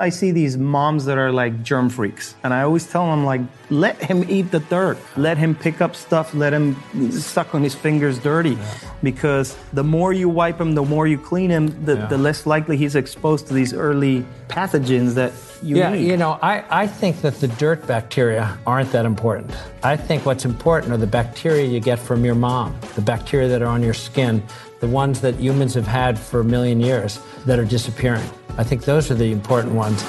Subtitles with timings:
[0.00, 3.40] I see these moms that are like germ freaks, and I always tell them like,
[3.68, 6.76] let him eat the dirt, let him pick up stuff, let him
[7.10, 8.74] suck on his fingers dirty, yeah.
[9.02, 12.06] because the more you wipe him, the more you clean him, the, yeah.
[12.06, 15.32] the less likely he's exposed to these early pathogens that
[15.64, 16.06] you yeah, need.
[16.06, 19.52] you know, I, I think that the dirt bacteria aren't that important.
[19.82, 23.62] I think what's important are the bacteria you get from your mom, the bacteria that
[23.62, 24.44] are on your skin,
[24.78, 28.30] the ones that humans have had for a million years that are disappearing.
[28.58, 30.02] I think those are the important ones.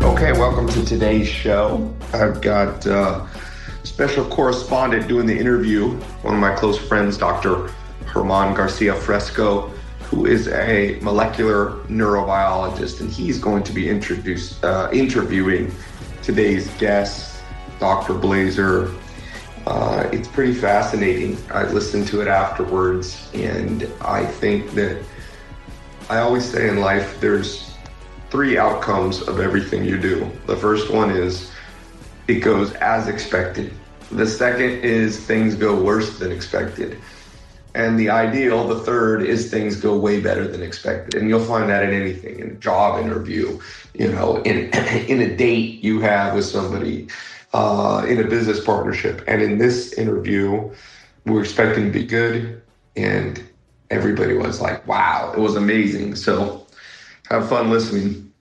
[0.00, 1.92] Okay, welcome to today's show.
[2.12, 3.26] I've got uh,
[3.82, 5.88] special correspondent doing the interview,
[6.22, 7.72] one of my close friends, Dr.
[8.06, 14.88] Herman Garcia Fresco, who is a molecular neurobiologist, and he's going to be introduced, uh,
[14.92, 15.74] interviewing
[16.22, 17.42] today's guest,
[17.80, 18.14] Dr.
[18.14, 18.96] Blaser
[19.66, 21.36] uh, it's pretty fascinating.
[21.50, 25.02] I listened to it afterwards, and I think that
[26.08, 27.74] I always say in life there's
[28.30, 30.30] three outcomes of everything you do.
[30.46, 31.50] The first one is
[32.28, 33.72] it goes as expected.
[34.12, 36.98] The second is things go worse than expected.
[37.74, 41.20] And the ideal, the third, is things go way better than expected.
[41.20, 43.60] And you'll find that in anything, in a job interview,
[43.94, 44.70] you know, in
[45.08, 47.06] in a date you have with somebody,
[47.52, 49.22] uh, in a business partnership.
[49.26, 50.70] And in this interview,
[51.24, 52.62] we were expecting to be good,
[52.96, 53.42] and
[53.90, 56.14] everybody was like, wow, it was amazing.
[56.14, 56.66] So
[57.28, 58.32] have fun listening.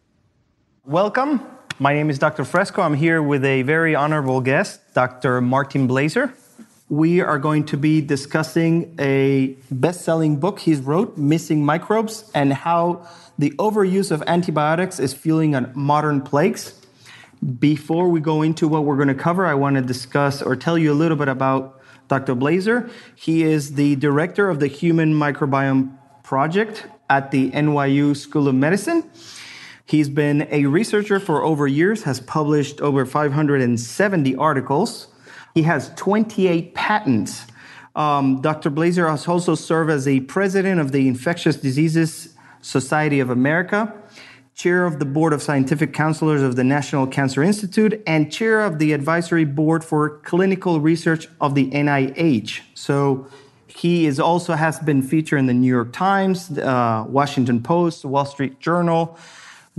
[0.85, 1.41] Welcome.
[1.77, 2.43] My name is Dr.
[2.43, 2.81] Fresco.
[2.81, 5.39] I'm here with a very honorable guest, Dr.
[5.39, 6.33] Martin Blaser.
[6.89, 12.51] We are going to be discussing a best selling book he's wrote, Missing Microbes, and
[12.51, 16.78] how the overuse of antibiotics is fueling modern plagues.
[17.39, 20.77] Before we go into what we're going to cover, I want to discuss or tell
[20.77, 22.35] you a little bit about Dr.
[22.35, 22.91] Blaser.
[23.15, 29.09] He is the director of the Human Microbiome Project at the NYU School of Medicine.
[29.85, 35.07] He's been a researcher for over years, has published over 570 articles.
[35.55, 37.45] He has 28 patents.
[37.95, 38.69] Um, Dr.
[38.69, 43.93] Blaser has also served as a president of the Infectious Diseases Society of America
[44.59, 48.77] chair of the board of scientific counselors of the National Cancer Institute, and chair of
[48.77, 52.59] the advisory board for clinical research of the NIH.
[52.73, 53.25] So
[53.67, 58.25] he is also has been featured in the New York Times, uh, Washington Post, Wall
[58.25, 59.17] Street Journal,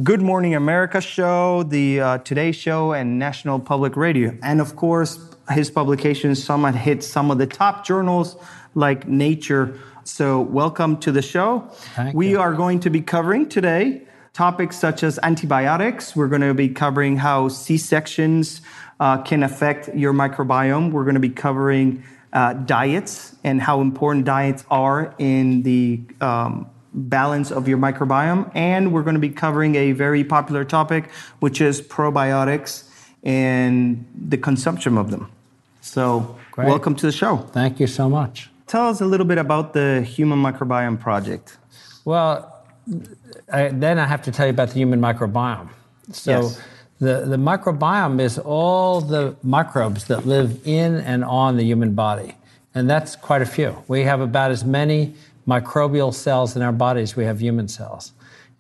[0.02, 4.34] Good Morning America show, the uh, Today Show, and National Public Radio.
[4.42, 5.19] And of course,
[5.50, 8.34] his publications, some have hit some of the top journals
[8.74, 9.78] like Nature.
[10.04, 11.69] So, welcome to the show.
[11.94, 12.40] Thank we you.
[12.40, 16.14] are going to be covering today topics such as antibiotics.
[16.14, 18.60] We're going to be covering how C sections
[18.98, 20.92] uh, can affect your microbiome.
[20.92, 26.70] We're going to be covering uh, diets and how important diets are in the um,
[26.92, 28.50] balance of your microbiome.
[28.54, 32.88] And we're going to be covering a very popular topic, which is probiotics
[33.22, 35.30] and the consumption of them.
[35.80, 36.69] So, Great.
[36.69, 37.38] welcome to the show.
[37.38, 38.50] Thank you so much.
[38.66, 41.56] Tell us a little bit about the Human Microbiome Project.
[42.04, 42.64] Well,
[43.53, 45.69] I, then I have to tell you about the human microbiome.
[46.12, 46.61] So, yes.
[46.99, 52.37] the, the microbiome is all the microbes that live in and on the human body.
[52.75, 53.83] And that's quite a few.
[53.88, 55.15] We have about as many
[55.47, 58.12] microbial cells in our bodies we have human cells.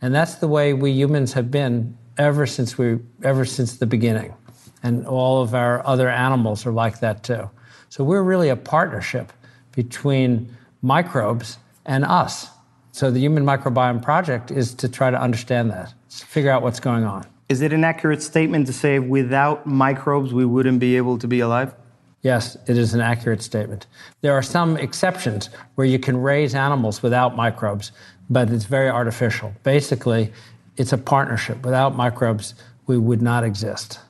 [0.02, 4.34] And that's the way we humans have been ever since we ever since the beginning.
[4.82, 7.50] And all of our other animals are like that too.
[7.90, 9.32] So we're really a partnership
[9.72, 12.48] between microbes and us.
[12.92, 17.04] So the Human Microbiome Project is to try to understand that, figure out what's going
[17.04, 17.26] on.
[17.48, 21.40] Is it an accurate statement to say without microbes we wouldn't be able to be
[21.40, 21.74] alive?
[22.22, 23.86] Yes, it is an accurate statement.
[24.20, 27.92] There are some exceptions where you can raise animals without microbes,
[28.28, 29.54] but it's very artificial.
[29.62, 30.32] Basically,
[30.76, 31.64] it's a partnership.
[31.64, 32.54] Without microbes,
[32.86, 34.00] we would not exist.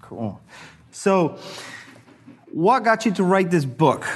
[0.00, 0.40] Cool.
[0.92, 1.38] So,
[2.52, 4.06] what got you to write this book?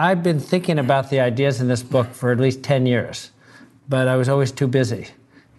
[0.00, 3.32] I've been thinking about the ideas in this book for at least 10 years,
[3.86, 5.08] but I was always too busy.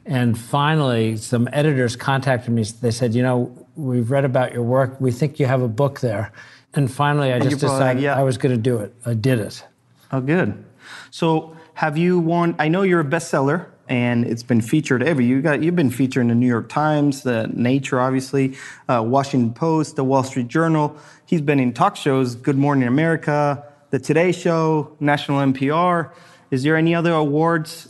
[0.03, 2.63] And finally, some editors contacted me.
[2.63, 4.99] They said, You know, we've read about your work.
[4.99, 6.31] We think you have a book there.
[6.73, 8.17] And finally, I and just decided yeah.
[8.17, 8.95] I was going to do it.
[9.05, 9.63] I did it.
[10.11, 10.65] Oh, good.
[11.11, 12.55] So, have you won?
[12.57, 15.25] I know you're a bestseller, and it's been featured every.
[15.25, 18.57] You got you've been featured in the New York Times, the Nature, obviously,
[18.89, 20.97] uh, Washington Post, the Wall Street Journal.
[21.27, 26.11] He's been in talk shows, Good Morning America, the Today Show, National NPR.
[26.49, 27.89] Is there any other awards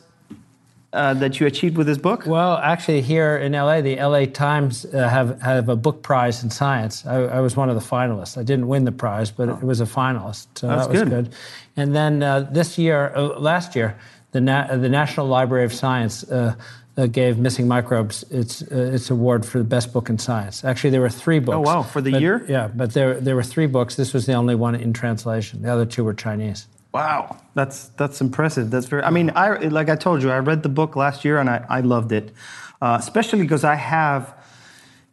[0.94, 2.26] uh, that you achieved with this book?
[2.26, 6.50] Well, actually, here in LA, the LA Times uh, have have a book prize in
[6.50, 7.06] science.
[7.06, 8.38] I, I, was one of the finalists.
[8.38, 9.54] I didn't win the prize, but oh.
[9.54, 11.10] it was a finalist, so That's that was good.
[11.10, 11.36] good.
[11.78, 13.98] And then uh, this year, uh, last year,
[14.32, 16.24] the, Na- the National Library of Science
[17.02, 20.64] uh, gave Missing Microbes its, uh, its award for the best book in science.
[20.64, 21.56] Actually, there were three books.
[21.56, 22.46] Oh, wow, for the but- year?
[22.48, 23.96] Yeah, but there, there were three books.
[23.96, 25.62] This was the only one in translation.
[25.64, 26.68] The other two were Chinese.
[26.94, 28.70] Wow, that's that's impressive.
[28.70, 29.04] That's very.
[29.04, 31.66] I mean, I like I told you, I read the book last year and I,
[31.70, 32.34] I loved it,
[32.82, 34.34] uh, especially because I have,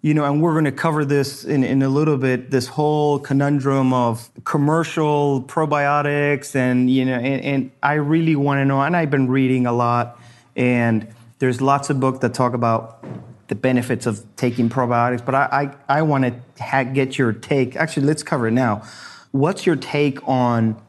[0.02, 2.50] you know, and we're going to cover this in, in a little bit.
[2.50, 8.64] This whole conundrum of commercial probiotics, and you know, and, and I really want to
[8.64, 8.82] know.
[8.82, 10.18] And I've been reading a lot,
[10.56, 11.06] and
[11.38, 13.04] there's lots of books that talk about
[13.48, 15.24] the benefits of taking probiotics.
[15.24, 17.76] But I I, I want to ha- get your take.
[17.76, 18.82] Actually, let's cover it now.
[19.32, 20.80] What's your take on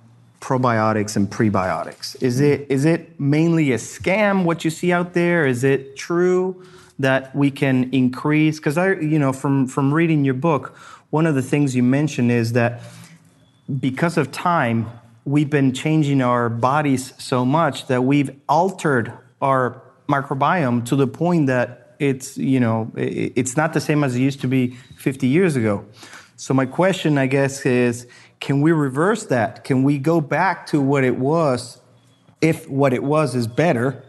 [0.41, 2.21] probiotics and prebiotics?
[2.21, 5.45] Is it is it mainly a scam what you see out there?
[5.45, 6.63] Is it true
[6.97, 10.75] that we can increase because I you know from from reading your book,
[11.09, 12.81] one of the things you mention is that
[13.79, 14.89] because of time,
[15.25, 21.47] we've been changing our bodies so much that we've altered our microbiome to the point
[21.47, 25.55] that it's you know it's not the same as it used to be 50 years
[25.55, 25.85] ago.
[26.35, 28.07] So my question, I guess, is
[28.39, 29.63] can we reverse that?
[29.65, 31.81] Can we go back to what it was
[32.41, 34.03] if what it was is better?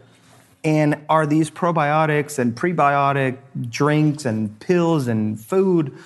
[0.63, 3.39] And are these probiotics and prebiotic
[3.69, 5.97] drinks and pills and food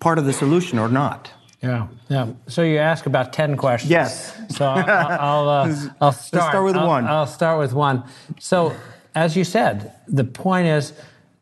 [0.00, 1.30] part of the solution or not?
[1.64, 2.28] Yeah, yeah.
[2.46, 3.90] So you ask about ten questions.
[3.90, 4.38] Yes.
[4.56, 6.50] So I'll, I'll, uh, I'll start.
[6.50, 7.06] start with I'll- one.
[7.06, 8.04] I'll start with one.
[8.38, 8.74] So,
[9.14, 10.92] as you said, the point is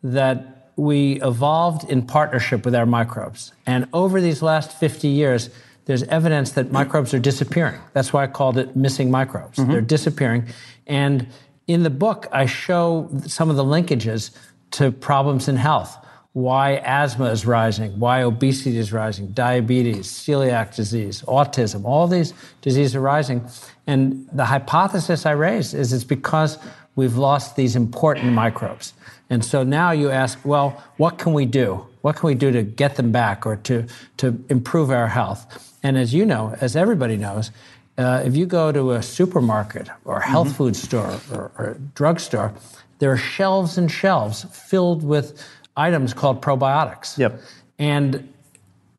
[0.03, 5.51] that we evolved in partnership with our microbes, and over these last fifty years,
[5.87, 7.81] there's evidence that microbes are disappearing.
[7.93, 9.59] That's why I called it missing microbes.
[9.59, 9.73] Mm-hmm.
[9.73, 10.47] They're disappearing,
[10.87, 11.27] and
[11.67, 14.31] in the book, I show some of the linkages
[14.73, 15.97] to problems in health
[16.32, 22.32] why asthma is rising, why obesity is rising, diabetes, celiac disease, autism, all these
[22.62, 23.46] diseases are rising.
[23.87, 26.58] And the hypothesis I raise is it's because
[26.96, 28.94] we've lost these important microbes.
[29.29, 31.87] And so now you ask, well, what can we do?
[32.00, 33.87] What can we do to get them back or to,
[34.19, 35.78] to improve our health?
[35.82, 37.50] And as you know, as everybody knows,
[37.99, 42.55] uh, if you go to a supermarket or a health food store or, or drugstore,
[43.00, 45.46] there are shelves and shelves filled with
[45.77, 47.19] items called probiotics.
[47.19, 47.41] Yep.
[47.79, 48.33] And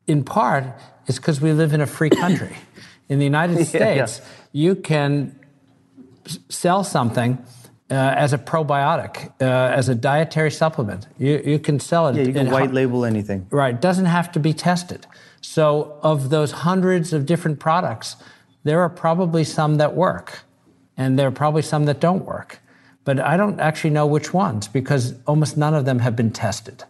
[0.07, 0.65] in part,
[1.07, 2.55] it's because we live in a free country.
[3.09, 4.05] In the United Yeah, yeah.
[4.05, 4.21] States,
[4.53, 5.37] you can
[6.49, 7.37] sell something
[7.91, 11.07] uh, as a probiotic, uh, as a dietary supplement.
[11.19, 12.15] You, you can sell it.
[12.15, 13.45] Yeah, you can white hu- label anything.
[13.51, 15.05] Right, it doesn't have to be tested.
[15.41, 18.15] So, of those hundreds of different products,
[18.63, 20.39] there are probably some that work,
[20.95, 22.59] and there are probably some that don't work.
[23.05, 26.83] But I don't actually know which ones because almost none of them have been tested.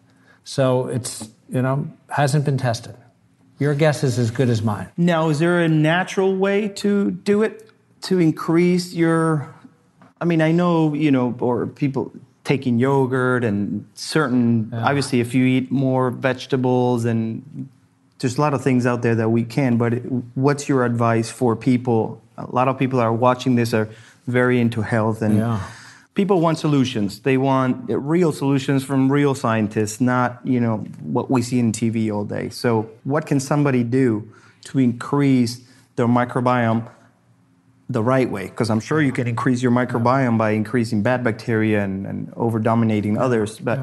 [0.43, 2.95] So it's, you know, hasn't been tested.
[3.59, 4.89] Your guess is as good as mine.
[4.97, 7.69] Now, is there a natural way to do it
[8.01, 9.53] to increase your?
[10.19, 12.11] I mean, I know you know, or people
[12.43, 14.71] taking yogurt and certain.
[14.73, 17.69] Obviously, if you eat more vegetables and
[18.19, 19.77] there's a lot of things out there that we can.
[19.77, 19.93] But
[20.35, 22.21] what's your advice for people?
[22.37, 23.89] A lot of people are watching this are
[24.27, 25.37] very into health and.
[25.37, 25.61] Yeah.
[26.15, 27.21] People want solutions.
[27.21, 32.13] They want real solutions from real scientists, not you know what we see in TV
[32.13, 32.49] all day.
[32.49, 34.31] So, what can somebody do
[34.65, 35.61] to increase
[35.95, 36.87] their microbiome
[37.89, 38.45] the right way?
[38.45, 42.59] Because I'm sure you can increase your microbiome by increasing bad bacteria and, and over
[42.59, 43.57] dominating others.
[43.57, 43.79] But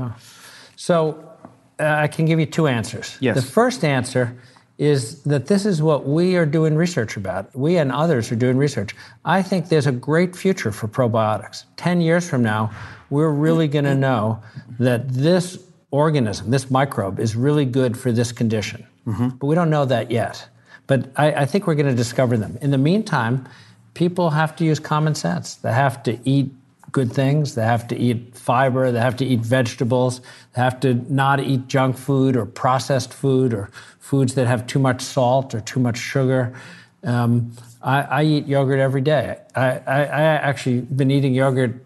[0.77, 1.31] So
[1.81, 3.17] uh, I can give you two answers.
[3.21, 3.37] Yes.
[3.37, 4.39] The first answer
[4.81, 7.55] is that this is what we are doing research about.
[7.55, 8.97] We and others are doing research.
[9.27, 11.65] I think there's a great future for probiotics.
[11.77, 12.73] 10 years from now,
[13.11, 14.01] we're really going to mm-hmm.
[14.01, 14.43] know
[14.79, 15.59] that this
[15.91, 18.87] organism, this microbe, is really good for this condition.
[19.07, 19.29] Mm-hmm.
[19.29, 20.49] But we don't know that yet.
[20.87, 22.57] But I, I think we're going to discover them.
[22.63, 23.47] In the meantime,
[23.93, 25.57] people have to use common sense.
[25.57, 26.55] They have to eat
[26.93, 27.55] good things.
[27.55, 28.91] They have to eat fiber.
[28.91, 30.21] They have to eat vegetables.
[30.55, 33.71] They have to not eat junk food or processed food or
[34.11, 36.53] foods that have too much salt or too much sugar.
[37.05, 39.39] Um, I, I eat yogurt every day.
[39.55, 41.85] I, I, I actually been eating yogurt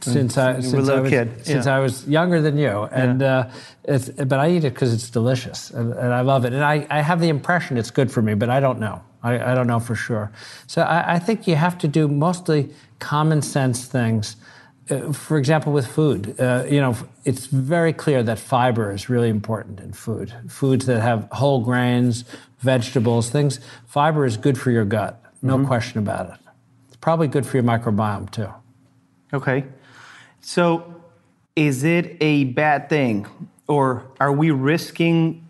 [0.00, 1.66] since I you since I was kid, since.
[1.68, 3.50] I was younger than you, and uh,
[3.84, 6.86] it's, but I eat it because it's delicious and, and I love it, and I,
[6.90, 9.00] I have the impression it's good for me, but I don't know.
[9.22, 10.32] I, I don't know for sure.
[10.66, 14.36] So I, I think you have to do mostly common sense things.
[14.90, 19.28] Uh, for example, with food, uh, you know, it's very clear that fiber is really
[19.28, 20.32] important in food.
[20.48, 22.24] Foods that have whole grains,
[22.60, 23.60] vegetables, things.
[23.86, 26.40] Fiber is good for your gut, no question about it.
[26.86, 28.48] It's probably good for your microbiome too.
[29.32, 29.64] Okay.
[30.40, 30.94] So,
[31.54, 33.26] is it a bad thing,
[33.66, 35.44] or are we risking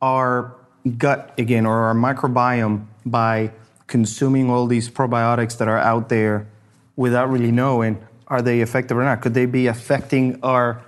[0.00, 0.54] our
[0.98, 3.50] gut again or our microbiome by
[3.86, 6.46] consuming all these probiotics that are out there
[6.96, 9.20] without really knowing are they effective or not?
[9.22, 10.82] Could they be affecting our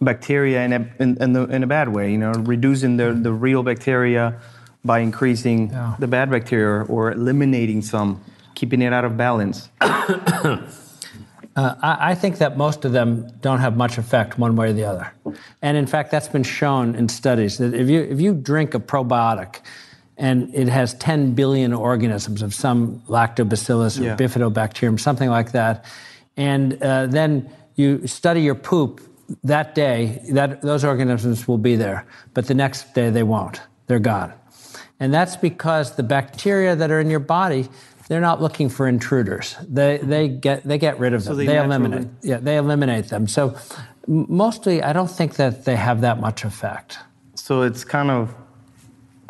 [0.00, 2.10] bacteria in a, in, in, the, in a bad way?
[2.12, 4.38] You know, reducing the, the real bacteria
[4.84, 5.96] by increasing Yeah.
[5.98, 8.20] the bad bacteria or eliminating some,
[8.54, 9.68] keeping it out of balance.
[11.56, 14.72] Uh, I, I think that most of them don't have much effect one way or
[14.72, 15.12] the other.
[15.60, 18.78] And in fact, that's been shown in studies that if you, if you drink a
[18.78, 19.56] probiotic
[20.16, 24.16] and it has 10 billion organisms of some lactobacillus or Yeah.
[24.16, 25.84] bifidobacterium, something like that,
[26.38, 29.02] and uh, then you study your poop
[29.44, 33.60] that day, that, those organisms will be there, but the next day they won't.
[33.88, 34.32] They're gone.
[35.00, 37.68] And that's because the bacteria that are in your body,
[38.08, 39.56] they're not looking for intruders.
[39.68, 41.36] They, they, get, they get rid of them.
[41.36, 42.08] they they eliminate.
[42.22, 43.26] Yeah, they eliminate them.
[43.26, 43.56] So
[44.06, 46.98] mostly, I don't think that they have that much effect.
[47.34, 48.34] So it's kind of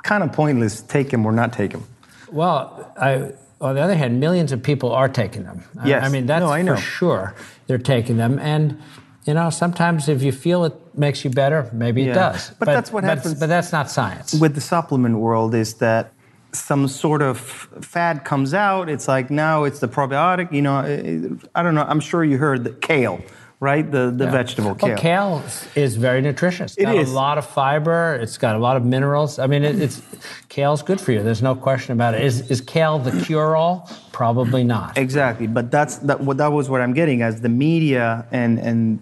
[0.05, 1.85] kind of pointless take them or not take them.
[2.31, 5.63] Well, I, on the other hand, millions of people are taking them.
[5.81, 6.05] I- Yes.
[6.05, 6.77] I mean, that's No, I know.
[6.77, 7.35] for sure.
[7.67, 8.39] They're taking them.
[8.39, 8.79] And,
[9.25, 12.11] you know, sometimes if you feel it makes you better, maybe Yeah.
[12.13, 12.51] it does.
[12.59, 14.35] But that's what but, happens- But that's not science.
[14.35, 16.13] with the supplement world is that
[16.53, 17.39] some sort of
[17.83, 18.89] fad comes out.
[18.89, 20.51] It's like now it's the probiotic.
[20.51, 21.85] You know, I I don't know.
[21.87, 23.21] I'm sure you heard the kale,
[23.61, 23.91] right?
[23.91, 24.89] The the vegetable kale.
[24.91, 25.43] Well, kale
[25.75, 26.73] is very nutritious.
[26.73, 27.11] It's It got is.
[27.11, 28.19] a lot of fiber.
[28.21, 29.39] It's got a lot of minerals.
[29.39, 30.01] I mean, it, it's
[30.49, 31.23] kale's good for you.
[31.23, 32.23] There's no question about it.
[32.23, 33.91] Is is kale the cure-all?
[34.13, 34.97] Probably not.
[34.97, 36.21] Exactly, but that's that.
[36.21, 39.01] What that was what I'm getting as the media and and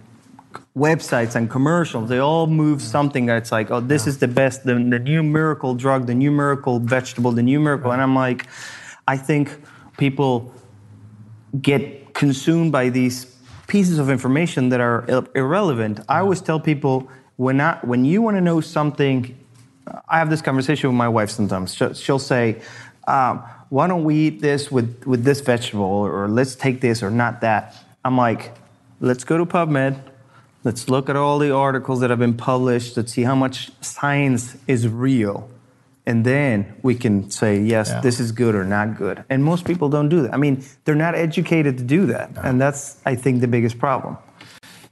[0.77, 2.09] websites and commercials.
[2.09, 5.75] They all move something that's like, oh, this is the best, the, the new miracle
[5.75, 8.47] drug, the new miracle vegetable, the new miracle, and I'm like,
[9.09, 9.59] I think
[9.97, 10.53] people
[11.63, 13.25] get consumed by these
[13.67, 16.01] pieces of information that are ir- irrelevant.
[16.09, 19.37] I always tell people when I, when you want to know something,
[20.09, 21.75] I have this conversation with my wife sometimes.
[21.75, 22.61] She'll, she'll say,
[23.07, 27.11] um, "Why don't we eat this with with this vegetable, or let's take this or
[27.11, 28.53] not that?" I'm like,
[29.01, 30.01] "Let's go to PubMed."
[30.65, 32.97] Let's look at all the articles that have been published.
[32.97, 35.49] Let's see how much science is real.
[36.07, 38.01] And then we can say, yes, Yeah.
[38.01, 39.25] this is good or not good.
[39.29, 40.33] And most people don't do that.
[40.33, 42.31] I mean, they're not educated to do that.
[42.45, 44.17] And that's, I think, the biggest problem.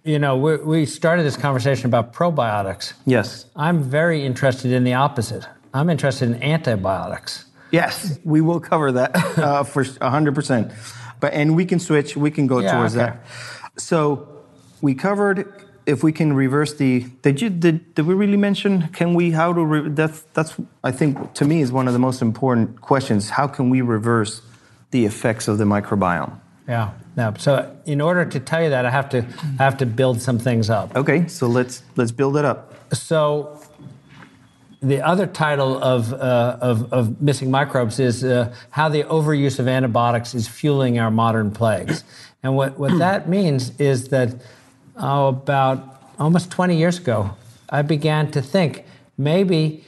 [0.03, 2.95] You know, we, we started this conversation about probiotics.
[3.07, 3.47] Yes.
[3.55, 5.47] I'm very interested in the opposite.
[5.73, 7.45] I'm interested in antibiotics.
[7.71, 10.73] Yes, we will cover that uh, for 100%.
[11.21, 13.07] But, and we can switch, we can go Yeah, towards okay.
[13.07, 13.81] that.
[13.81, 14.29] So
[14.83, 19.15] we covered if we can reverse the, did you, did, did we really mention, can
[19.15, 22.23] we, how to, re, that's, that's, I think, to me, is one of the most
[22.23, 23.31] important questions.
[23.31, 24.41] How can we reverse
[24.91, 26.41] the effects of the microbiome?
[26.67, 26.93] Yeah.
[27.17, 27.35] No.
[27.39, 29.19] So in order to tell you that, I have to
[29.59, 30.97] I have to build some things up.
[30.97, 32.75] Okay, so let's, let's build it up.
[32.95, 33.61] So
[34.81, 39.69] the other title of, uh, of, of Missing Microbes is uh, How the Overuse of
[39.69, 42.05] Antibiotics is Fueling Our Modern Plagues.
[42.43, 44.35] And what, what that means is that
[44.97, 47.37] oh, about almost 20 years ago,
[47.69, 48.85] I began to think
[49.17, 49.85] maybe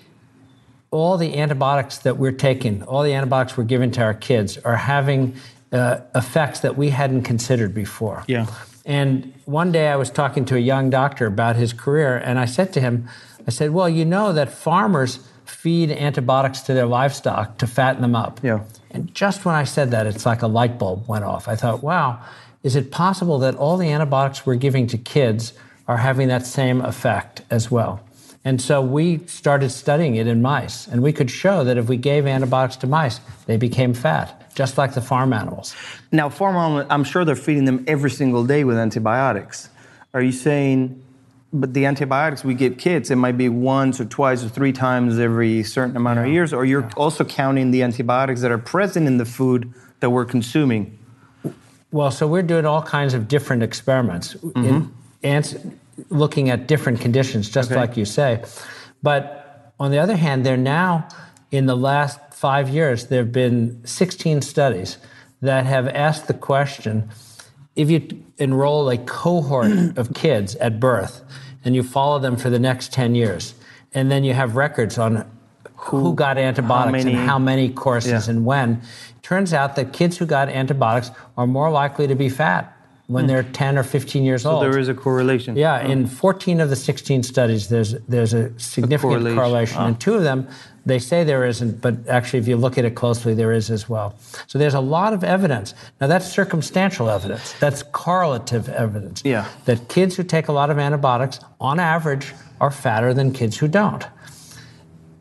[0.90, 4.76] all the antibiotics that we're taking, all the antibiotics we're giving to our kids, are
[4.76, 5.34] having
[5.72, 8.24] uh, effects that we hadn't considered before.
[8.26, 8.46] Yeah.
[8.84, 12.46] And one day I was talking to a young doctor about his career, and I
[12.46, 13.08] said to him,
[13.46, 18.14] I said, Well, you know that farmers feed antibiotics to their livestock to fatten them
[18.14, 18.40] up.
[18.42, 18.64] Yeah.
[18.90, 21.48] And just when I said that, it's like a light bulb went off.
[21.48, 22.20] I thought, wow,
[22.66, 25.52] is it possible that all the antibiotics we're giving to kids
[25.86, 28.00] are having that same effect as well?
[28.44, 31.96] And so we started studying it in mice, and we could show that if we
[31.96, 35.76] gave antibiotics to mice, they became fat, just like the farm animals.
[36.10, 39.68] Now, farm animal, I'm sure they're feeding them every single day with antibiotics.
[40.12, 41.00] Are you saying,
[41.52, 45.20] but the antibiotics we give kids, it might be once or twice or three times
[45.20, 49.18] every certain amount of years, or you're also counting the antibiotics that are present in
[49.18, 50.95] the food that we're consuming?
[51.92, 54.90] Well, so we're doing all kinds of different experiments, in, mm-hmm.
[55.22, 55.56] ans-
[56.10, 57.80] looking at different conditions, just Okay.
[57.80, 58.42] like you say.
[59.02, 61.08] But on the other hand, there now,
[61.50, 64.98] in the last five years, there have been 16 studies
[65.42, 67.08] that have asked the question
[67.76, 71.22] if you enroll a cohort of kids at birth
[71.64, 73.54] and you follow them for the next 10 years,
[73.92, 75.28] and then you have records on
[75.76, 78.34] who, got antibiotics many- and how many courses Yeah.
[78.34, 78.80] and when,
[79.22, 82.72] turns out that kids who got antibiotics are more likely to be fat
[83.08, 84.62] when they're 10 or 15 years So old.
[84.64, 85.54] there is a correlation.
[85.56, 89.36] Yeah, in 14 of the 16 studies, there's there's a significant correlation.
[89.38, 89.76] correlation.
[89.78, 89.86] Ah.
[89.88, 90.48] In two of them,
[90.86, 93.88] they say there isn't, but actually, if you look at it closely, there is as
[93.88, 94.14] well.
[94.48, 95.72] So there's a lot of evidence.
[96.00, 97.54] Now that's circumstantial evidence.
[97.60, 99.22] That's correlative evidence.
[99.24, 99.44] Yeah.
[99.66, 103.68] That kids who take a lot of antibiotics, on average, are fatter than kids who
[103.68, 104.04] don't.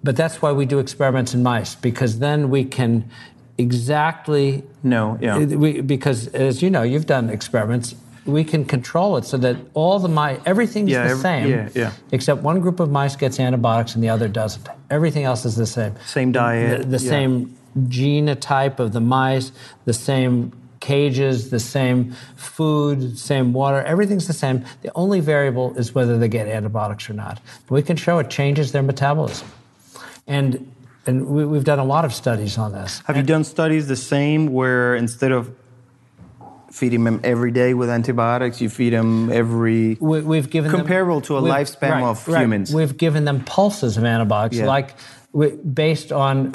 [0.05, 3.09] But that's why we do experiments in mice, because then we can
[3.57, 5.37] exactly No, yeah.
[5.37, 7.95] Uh, we, because as you know, you've done experiments.
[8.25, 11.69] We can control it so that all the mice, everything's Yeah, the every- same, yeah,
[11.75, 11.91] yeah.
[12.11, 14.67] except one group of mice gets antibiotics and the other doesn't.
[14.89, 15.93] Everything else is the same.
[16.05, 17.09] Same diet, The, the yeah.
[17.09, 17.55] same
[17.87, 19.51] genotype of the mice,
[19.85, 21.99] the same cages, the same
[22.35, 23.81] food, same water.
[23.83, 24.63] Everything's the same.
[24.81, 27.39] The only variable is whether they get antibiotics or not.
[27.69, 29.47] We can show it changes their metabolism,
[30.27, 30.71] and
[31.07, 33.01] and we, we've done a lot of studies on this.
[33.05, 35.55] Have you done studies the same where instead of
[36.71, 41.21] feeding them every day with antibiotics, you feed them every We, we've given them- Comparable
[41.21, 42.41] to a lifespan right, of right.
[42.41, 42.73] humans.
[42.73, 44.65] We've given them pulses of antibiotics, Yeah.
[44.65, 44.95] like
[45.73, 46.53] based on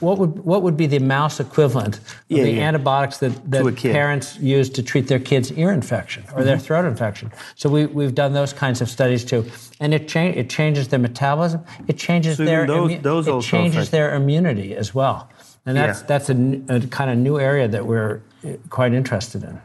[0.00, 2.68] what would what would be the mouse equivalent of Yeah, the yeah.
[2.68, 3.92] antibiotics that, that To a kid.
[3.92, 6.44] parents use to treat their kids' ear infection or Mm-hmm.
[6.44, 7.32] their throat infection.
[7.56, 9.44] So we, we've done those kinds of studies too,
[9.80, 11.64] and it change it changes their metabolism.
[11.88, 15.28] It changes So their those- immu- those it changes their immunity as well,
[15.66, 16.06] and that's Yeah.
[16.06, 16.34] that's a,
[16.68, 19.58] a kind of new area that we're uh, quite interested in.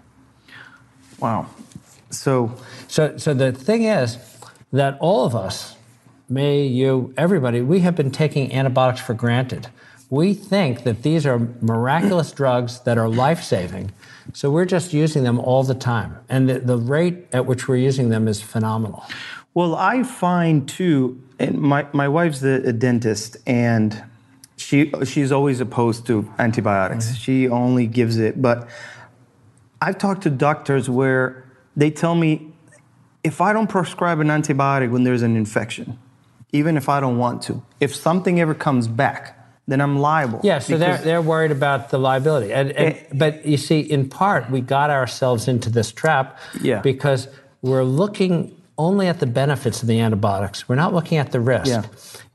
[1.19, 1.45] wow.
[2.09, 2.55] So
[2.87, 4.17] So, so the thing is
[4.71, 5.75] that all of us,
[6.29, 9.67] me, you, everybody, we have been taking antibiotics for granted.
[10.13, 13.93] We think that these are miraculous drugs that are life saving.
[14.31, 16.19] So we're just using them all the time.
[16.29, 19.03] And the, the rate at which we're using them is phenomenal.
[19.55, 24.03] Well, I find too, and my, my wife's a, a dentist, and
[24.55, 27.07] she she's always opposed to antibiotics.
[27.07, 27.15] Mm-hmm.
[27.15, 28.39] She only gives it.
[28.39, 28.69] But
[29.81, 31.43] I've talked to doctors where
[31.75, 32.53] they tell me
[33.23, 35.97] if I don't prescribe an antibiotic when there's an infection,
[36.51, 40.41] even if I don't want to, if something ever comes back, then I'm liable.
[40.43, 42.51] Yeah, so they're, they're worried about the liability.
[42.53, 42.99] And, and, Eh.
[43.13, 46.81] but you see, in part, we got ourselves into this trap Yeah.
[46.81, 47.27] because
[47.61, 50.67] we're looking only at the benefits of the antibiotics.
[50.67, 51.67] We're not looking at the risk.
[51.67, 51.83] Yeah.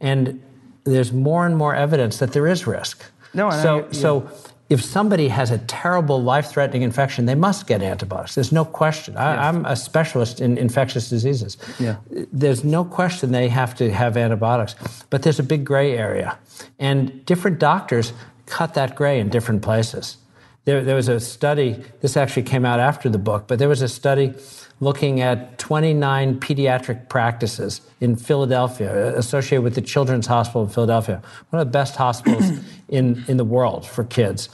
[0.01, 0.41] And
[0.85, 3.05] there's more and more evidence that there is risk.
[3.35, 3.87] No, so, I- yeah.
[3.93, 4.31] so
[4.69, 8.35] if somebody has a terrible life-threatening infection, they must get antibiotics.
[8.35, 9.17] There's no question.
[9.17, 11.57] I, I'm a specialist in infectious diseases.
[11.79, 11.97] Yeah.
[12.33, 14.75] There's no question they have to have antibiotics,
[15.09, 16.39] but there's a big gray area,
[16.79, 18.13] and different doctors
[18.47, 20.19] cut that gray in different places.
[20.69, 21.83] There, there was a study.
[22.03, 24.35] This actually came out after the book, but there was a study
[24.81, 31.23] looking at 29 pediatric practices in Philadelphia, uh, associated with the Children's Hospital in Philadelphia,
[31.49, 32.51] one of the best hospitals
[32.91, 34.51] in, in the world for kids.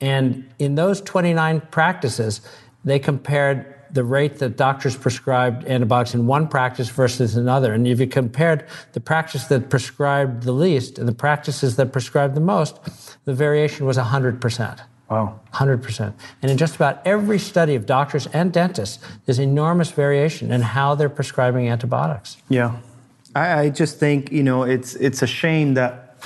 [0.00, 2.40] And in those 29 practices,
[2.86, 7.74] they compared the rate that doctors prescribed antibiotics in one practice versus another.
[7.74, 12.34] And if you compared the practice that prescribed the least and the practices that prescribed
[12.34, 12.78] the most,
[13.26, 14.80] the variation was 100%.
[15.10, 15.40] Wow.
[15.54, 16.12] 100%.
[16.42, 20.94] And in just about every study of doctors and dentists, there's enormous variation in how
[20.94, 22.36] they're prescribing antibiotics.
[22.50, 22.76] Yeah,
[23.34, 26.16] I, I just think you know it's it's a shame that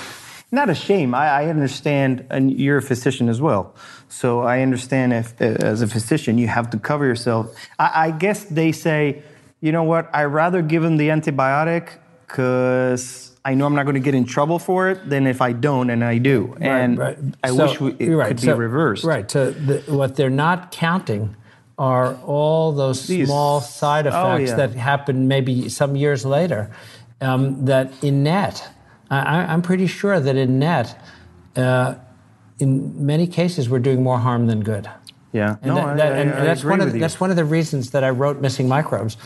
[0.51, 1.15] not a shame.
[1.15, 3.75] I, I understand, and you're a physician as well,
[4.09, 7.55] so I understand if as a physician you have to cover yourself.
[7.79, 9.23] I, I guess they say,
[9.61, 10.11] you know what?
[10.13, 13.29] I rather give them the antibiotic because.
[13.45, 15.91] I know I'm not going to get in trouble for it than if I don't
[15.91, 16.57] and I do.
[16.61, 17.03] And
[17.43, 18.29] I So- wish we, it right.
[18.29, 19.05] could be reversed.
[19.05, 19.29] Right.
[19.31, 21.35] So the, what they're not counting
[21.79, 24.57] are all those These- small side oh, effects yeah.
[24.57, 26.71] that happen maybe some years later.
[27.21, 28.69] Um, that in net,
[29.11, 31.01] I, I'm pretty sure that in net,
[31.57, 31.95] uh,
[32.59, 34.89] in many cases, we're doing more harm than good.
[35.33, 35.57] Yeah.
[35.63, 37.37] And, no, that- I, that- I- and I that's one of the, that's one of
[37.37, 39.17] the reasons that I wrote Missing Microbes,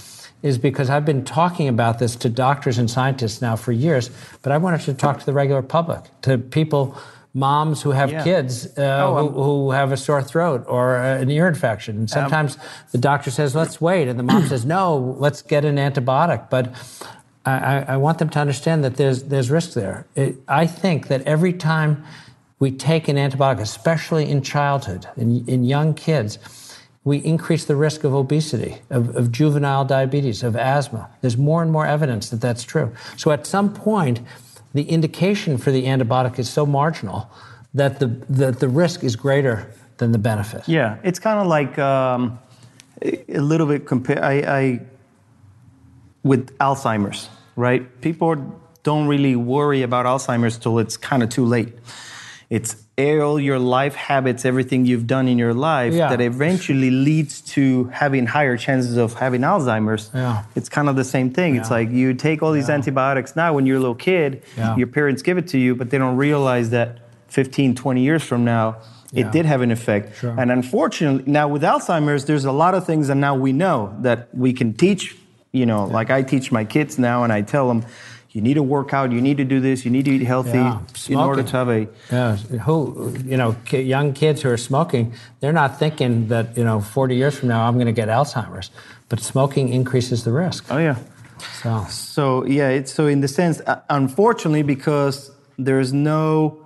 [0.46, 4.10] is because I've been talking about this to doctors and scientists now for years,
[4.42, 6.96] but I wanted to talk to the regular public, to people,
[7.34, 8.24] moms who have Yeah.
[8.24, 11.96] kids uh, Oh, who, who have a sore throat or uh, an ear infection.
[11.98, 12.56] And sometimes
[12.92, 16.72] the doctor says, "Let's wait," and the mom says, "No, let's get an antibiotic." But
[17.44, 20.06] I, I- I want them to understand that there's there's risk there.
[20.14, 22.02] It, I think that every time
[22.58, 26.38] we take an antibiotic, especially in childhood, in, in young kids,
[27.06, 31.08] we increase the risk of obesity, of, of juvenile diabetes, of asthma.
[31.20, 32.92] There's more and more evidence that that's true.
[33.16, 34.20] So at some point,
[34.74, 37.30] the indication for the antibiotic is so marginal
[37.74, 40.68] that the, that the risk is greater than the benefit.
[40.68, 42.40] Yeah, it's kind of like um,
[43.00, 44.22] a little bit compare.
[44.22, 44.80] I, I
[46.24, 48.00] with Alzheimer's, right?
[48.00, 51.72] People don't really worry about Alzheimer's till it's kind of too late.
[52.50, 56.08] It's all your life habits, everything you've done in your life Yeah.
[56.08, 60.10] that eventually leads to having higher chances of having Alzheimer's.
[60.14, 60.44] Yeah.
[60.54, 61.56] It's kind of the same thing.
[61.56, 64.76] It's like you take all these antibiotics now when you're a little kid, Yeah.
[64.76, 68.44] your parents give it to you, but they don't realize that 15, 20 years from
[68.44, 68.76] now,
[69.12, 69.26] Yeah.
[69.26, 70.16] it did have an effect.
[70.18, 70.34] Sure.
[70.38, 74.28] And unfortunately, now with Alzheimer's, there's a lot of things that now we know that
[74.32, 75.14] we can teach.
[75.52, 77.84] You know, like I teach my kids now, and I tell them,
[78.36, 80.58] you need to work out, you need to do this, you need to eat healthy
[80.58, 80.80] Yeah.
[81.08, 81.88] in order to have a.
[82.12, 82.76] Yeah, who
[83.24, 85.04] you know, young kids who are smoking,
[85.40, 88.68] they're not thinking that you know, 40 years from now I'm going to get Alzheimer's,
[89.08, 90.66] but smoking increases the risk.
[90.70, 90.96] Oh yeah.
[91.62, 96.58] So So yeah, it's so in the sense, uh, unfortunately, because there's no,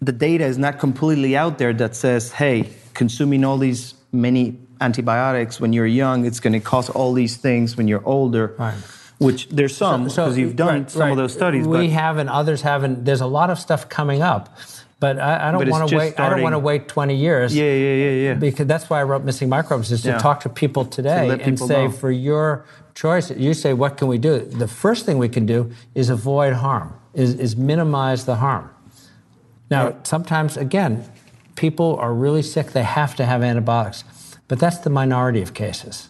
[0.00, 5.60] the data is not completely out there that says, hey, consuming all these many antibiotics
[5.60, 8.54] when you're young, it's going to cause all these things when you're older.
[8.58, 8.74] Right.
[9.18, 11.10] Which there's some because you've done right, some right.
[11.10, 11.66] of those studies.
[11.66, 13.04] We have and others haven't.
[13.04, 14.56] There's a lot of stuff coming up,
[15.00, 16.20] but I, I don't want to wait.
[16.20, 17.54] I don't want to wait 20 years.
[17.54, 18.34] yeah, yeah, yeah, yeah.
[18.34, 20.18] Because that's why I wrote Missing Microbes is to Yeah.
[20.18, 21.90] talk to people today let and say know.
[21.90, 24.38] for your choice, you say what can we do?
[24.38, 28.70] The first thing we can do is avoid harm, is, is minimize the harm.
[29.70, 31.04] Now, sometimes again,
[31.54, 34.04] people are really sick, they have to have antibiotics.
[34.48, 36.08] But that's the minority of cases.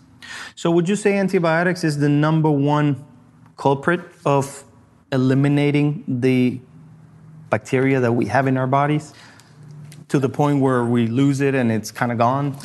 [0.59, 3.07] So would you say antibiotics is the number one
[3.57, 4.65] culprit of
[5.13, 6.59] eliminating the
[7.49, 9.15] bacteria that we have in our bodies
[10.09, 12.57] to the point where we lose it and it's kind of gone?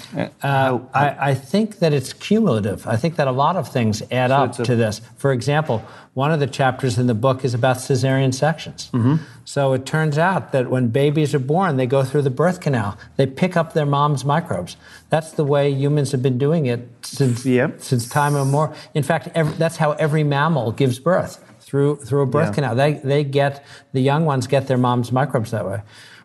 [0.41, 2.88] Uh, I, I think that it's cumulative.
[2.88, 5.01] I think that a lot of things add up a- to this.
[5.17, 8.89] For example, one of the chapters in the book is about cesarean sections.
[8.93, 9.15] Mm-hmm.
[9.45, 12.97] So it turns out that when babies are born, they go through the birth canal.
[13.17, 14.77] They pick up their mom's microbes.
[15.10, 17.82] That's the way humans have been doing it since Yep.
[17.82, 18.73] since time immemorial.
[18.93, 22.53] In fact, every, that's how every mammal gives birth through through a birth Yeah.
[22.53, 22.75] canal.
[22.75, 25.82] They they get the young ones get their mom's microbes that way.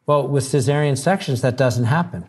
[0.08, 2.24] Well, with cesarean sections, that doesn't happen.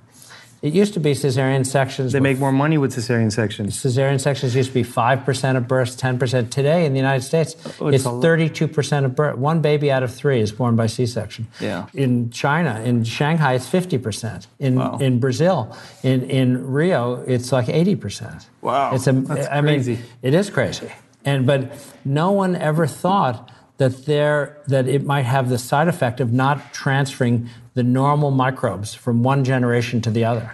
[0.61, 2.11] It used to be cesarean sections.
[2.11, 3.77] They make more money with cesarean sections.
[3.81, 6.49] cesarean sections used to be 5% of births, 10%.
[6.51, 9.37] Today in the United States, Oh, it's it's 32% of births.
[9.39, 11.47] One baby out of three is born by C section.
[11.61, 11.87] Yeah.
[11.93, 14.47] In China, in Shanghai, it's 50%.
[14.59, 14.97] In, Wow.
[14.99, 18.45] in Brazil, in, in Rio, it's like 80%.
[18.59, 18.93] Wow.
[18.95, 19.93] It's a, That's I crazy.
[19.93, 20.91] mean, it is crazy.
[21.23, 21.71] And, but
[22.03, 26.73] no one ever thought that there that it might have the side effect of not
[26.73, 30.53] transferring the normal microbes from one generation to the other.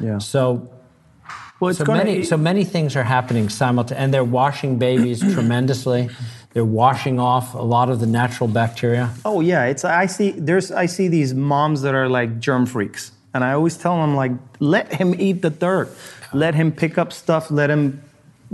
[0.00, 0.18] Yeah.
[0.18, 0.70] So
[1.58, 6.10] Well, it's so many, so many things are happening simultaneously, and they're washing babies tremendously.
[6.52, 9.10] They're washing off a lot of the natural bacteria.
[9.24, 13.12] Oh yeah, it's I see there's I see these moms that are like germ freaks,
[13.32, 15.88] and I always tell them like let him eat the dirt,
[16.34, 18.02] let him pick up stuff, let him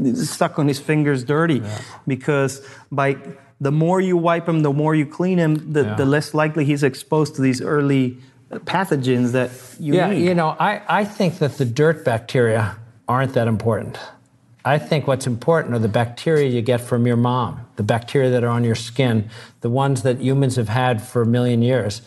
[0.01, 1.61] uh, stuck on his fingers dirty,
[2.07, 3.17] because by
[3.63, 5.95] the more you wipe him, the more you clean him, the, Yeah.
[5.95, 8.05] the less likely he's exposed to these early
[8.51, 10.25] uh, pathogens that you yeah, need.
[10.27, 13.99] you know, I, I think that the dirt bacteria aren't that important.
[14.65, 18.43] I think what's important are the bacteria you get from your mom, the bacteria that
[18.45, 19.29] are on your skin,
[19.61, 22.03] the ones that humans have had for a million years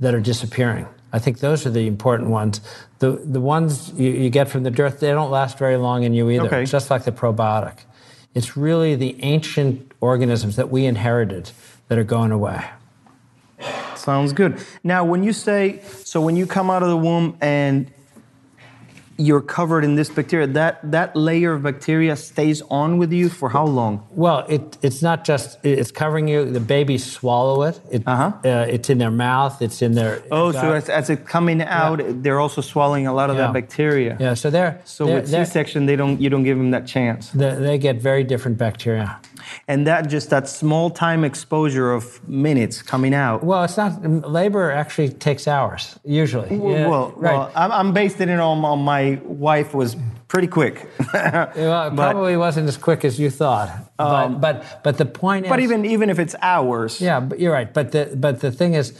[0.00, 0.86] that are disappearing.
[1.12, 2.60] I think those are the important ones.
[2.98, 6.12] The, the ones you, you get from the dirt, they don't last very long in
[6.12, 6.64] you either, Okay.
[6.66, 7.76] just like the probiotic.
[8.34, 11.50] It's really the ancient organisms that we inherited
[11.88, 12.60] that are going away.
[13.96, 14.58] Sounds good.
[14.82, 17.90] Now, when you say, so when you come out of the womb and
[19.16, 23.48] you're covered in this bacteria, that, that layer of bacteria stays on with you for
[23.48, 24.04] how long?
[24.10, 26.44] Well, it, it's not just it's covering you.
[26.50, 27.80] The babies swallow it.
[27.92, 28.32] it Uh-huh.
[28.44, 29.62] uh, it's in their mouth.
[29.62, 30.20] It's in their.
[30.32, 33.42] Oh, so as, as it's coming out, they're also swallowing a lot of Yeah.
[33.46, 34.16] that bacteria.
[34.20, 34.34] yeah.
[34.34, 37.30] So they're So they're, with they're- C-section, they don't, you don't give them that chance.
[37.30, 39.08] they they get very different bacteria.
[39.68, 43.42] And that just that small time exposure of minutes coming out.
[43.44, 44.70] Well, it's not labor.
[44.70, 46.56] Actually, takes hours usually.
[46.56, 47.32] Well, Yeah, well, right.
[47.38, 49.96] well, I'm, I'm basing it on, on my wife was
[50.28, 50.88] pretty quick.
[51.14, 53.68] Well, it but- probably wasn't as quick as you thought.
[53.96, 57.20] but, um, but but the point is but is, even even if it's hours, Yeah,
[57.20, 57.72] but you're right.
[57.72, 58.98] But the but the thing is,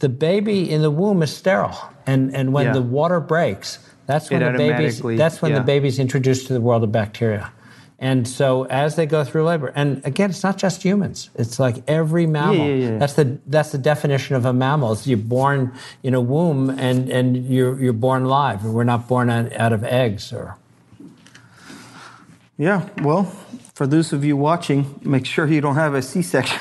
[0.00, 2.72] the baby in the womb is sterile, and and when Yeah.
[2.74, 5.58] the water breaks, that's when It the baby's that's when yeah.
[5.58, 7.50] the baby's introduced to the world of bacteria.
[7.98, 11.30] And so as they go through labor, and again, it's not just humans.
[11.36, 12.66] It's like every mammal.
[12.66, 12.90] yeah, yeah.
[12.90, 12.98] yeah.
[12.98, 14.92] That's the that's the definition of a mammal.
[14.92, 18.64] It's you're born in a womb, and and you're you're born live.
[18.64, 20.56] We're not born out of eggs or.
[22.56, 23.24] Yeah, well,
[23.74, 26.58] for those of you watching, make sure you don't have a C-section.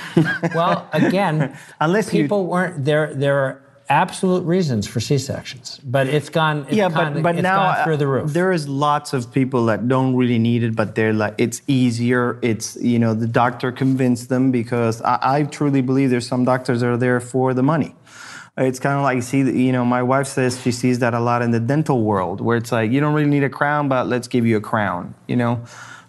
[0.55, 3.13] Well, again, Unless you- people weren't there.
[3.13, 3.61] There are
[3.93, 6.65] absolute reasons for C sections, but it's gone.
[6.67, 8.33] It's yeah, gone, but but it's now through the uh, roof.
[8.33, 12.39] there is lots of people that don't really need it, but they're like it's easier.
[12.41, 16.81] It's you know the doctor convinced them because I, I truly believe there's some doctors
[16.81, 17.95] that are there for the money.
[18.57, 21.41] It's kind of like see you know my wife says she sees that a lot
[21.41, 24.27] in the dental world where it's like you don't really need a crown, but let's
[24.27, 25.63] give you a crown, you know.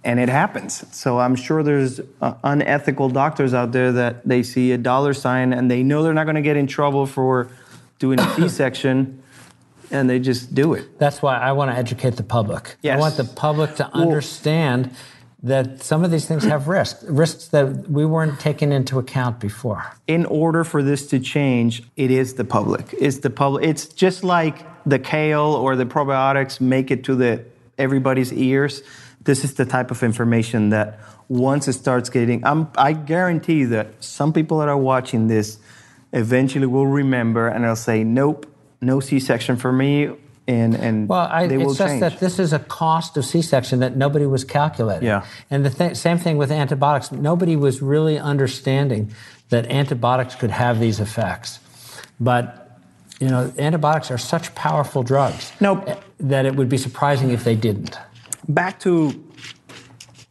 [0.07, 0.85] And it happens.
[0.95, 5.55] So I'm sure there's uh, unethical doctors out there that they see a dollar sign
[5.55, 7.49] and they know they're not going to get in trouble for
[7.99, 9.23] doing a C-section,
[9.91, 10.99] and they just do it.
[10.99, 12.77] That's why I want to educate the public.
[12.97, 14.91] I want the public to understand
[15.45, 19.95] that some of these things have risks, risks that we weren't taking into account before.
[20.07, 22.95] In order for this to change, it is the public.
[22.99, 23.65] It's the public.
[23.65, 27.45] It's just like the kale or the probiotics make it to the
[27.77, 28.83] everybody's ears.
[29.21, 34.03] This is the type of information that once it starts getting, I'm, I guarantee that
[34.03, 35.59] some people that are watching this
[36.15, 38.47] eventually will remember and they'll say, "Nope,
[38.81, 40.11] no C-section for me."
[40.47, 42.01] And, and well, I, it's just change.
[42.01, 45.07] that this is a cost of C-section that nobody was calculating.
[45.07, 45.25] Yeah.
[45.51, 47.11] And the th- same thing with antibiotics.
[47.11, 49.11] Nobody was really understanding
[49.49, 51.61] that antibiotics could have these effects.
[52.21, 52.79] But
[53.21, 55.53] you know, antibiotics are such powerful drugs.
[55.61, 55.89] Nope.
[56.19, 57.99] That it would be surprising if they didn't.
[58.49, 59.13] Back to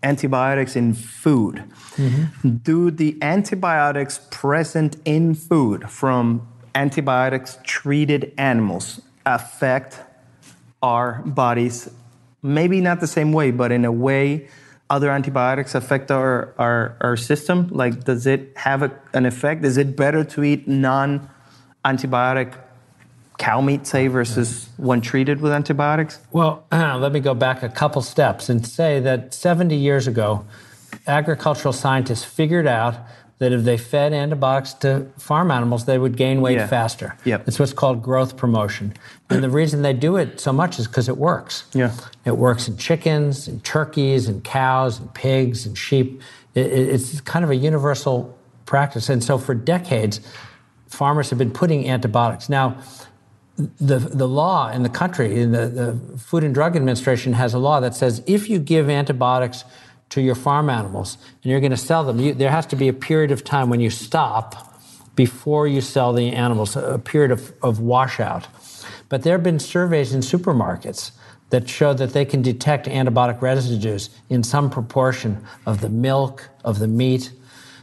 [0.04, 1.64] antibiotics in food.
[1.96, 2.58] Mm-hmm.
[2.58, 10.02] Do the antibiotics present in food from antibiotics treated animals affect
[10.82, 11.90] our bodies?
[12.42, 14.48] Maybe not the same way, but in a way
[14.90, 17.68] other antibiotics affect our, our, our system?
[17.72, 19.66] Like, does it have a, an effect?
[19.66, 21.30] Is it better to eat non
[21.86, 22.54] antibiotic
[23.44, 26.20] cow meat, say, versus one treated with antibiotics?
[26.32, 30.46] Well, let me go back a couple steps and say that 70 years ago,
[31.08, 32.96] agricultural scientists figured out
[33.40, 36.68] that if they fed antibiotics to farm animals, they would gain weight Yeah.
[36.68, 37.18] faster.
[37.26, 37.48] Yep.
[37.48, 38.94] It's what's called growth promotion.
[39.30, 41.66] And the reason they do it so much is because it works.
[41.74, 41.92] Yeah.
[42.24, 46.22] It works in chickens, and turkeys, and cows, and pigs, and sheep.
[46.56, 49.10] It, it- it's kind of a universal practice.
[49.10, 50.22] And so for decades,
[50.88, 52.48] farmers have been putting antibiotics.
[52.48, 52.78] Now,
[53.58, 57.60] the, the law in the country, in the, the Food and Drug Administration has a
[57.60, 59.64] law that says if you give antibiotics
[60.10, 62.88] to your farm animals and you're going to sell them, you, there has to be
[62.88, 64.74] a period of time when you stop
[65.16, 68.48] before you sell the animals, a period of, of washout.
[69.10, 71.12] But there have been surveys in supermarkets
[71.52, 76.80] that show that they can detect antibiotic residues in some proportion of the milk, of
[76.80, 77.32] the meat.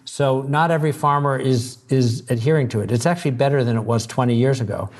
[0.05, 2.91] So not every farmer is, is adhering to it.
[2.91, 4.91] It's actually better than it was 20 years ago.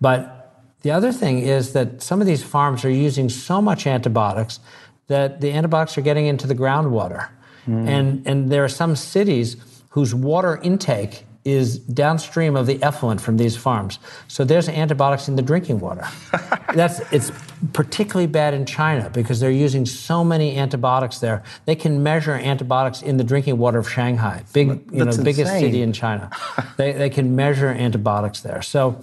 [0.00, 4.60] But the other thing is that some of these farms are using so much antibiotics
[5.08, 7.28] that the antibiotics are getting into the groundwater.
[7.64, 7.88] Hmm.
[7.88, 9.56] And, and there are some cities
[9.90, 14.00] whose water intake is downstream of the effluent from these farms.
[14.26, 16.04] So there's antibiotics in the drinking water.
[16.74, 17.30] That's it's
[17.72, 21.44] particularly bad in China because they're using so many antibiotics there.
[21.64, 25.22] They can measure antibiotics in the drinking water of Shanghai, big you know, That's the
[25.22, 25.60] biggest insane.
[25.60, 26.30] city in China.
[26.76, 28.60] they, they can measure antibiotics there.
[28.60, 29.00] So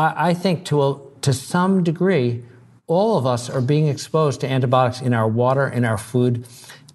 [0.00, 2.42] I, I think to a, to some degree,
[2.86, 6.46] all of us are being exposed to antibiotics in our water, in our food,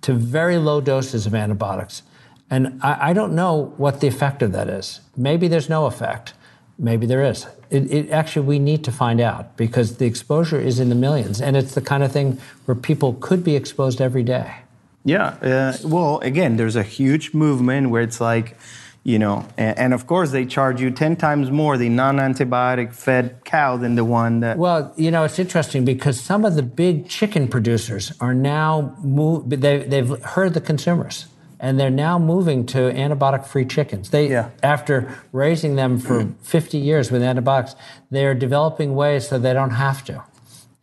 [0.02, 2.04] to very low doses of antibiotics.
[2.50, 5.02] And I, I don't know what the effect of that is.
[5.16, 6.34] Maybe there's no effect.
[6.78, 7.48] Maybe there is.
[7.70, 11.42] It, it actually we need to find out because the exposure is in the millions,
[11.42, 14.58] and it's the kind of thing where people could be exposed every day.
[15.06, 15.28] Yeah.
[15.42, 18.58] Uh, well, again, there's a huge movement where it's like,
[19.06, 22.92] you know, and, and of course they charge you 10 times more the non antibiotic
[22.92, 24.58] fed cow than the one that.
[24.58, 29.48] Well, you know, it's interesting because some of the big chicken producers are now move,
[29.48, 31.28] they, they've heard the consumers
[31.60, 34.10] and they're now moving to antibiotic-free chickens.
[34.10, 34.50] They, Yeah.
[34.64, 37.76] after raising them for 50 years with antibiotics,
[38.10, 40.24] they are developing ways so they don't have to,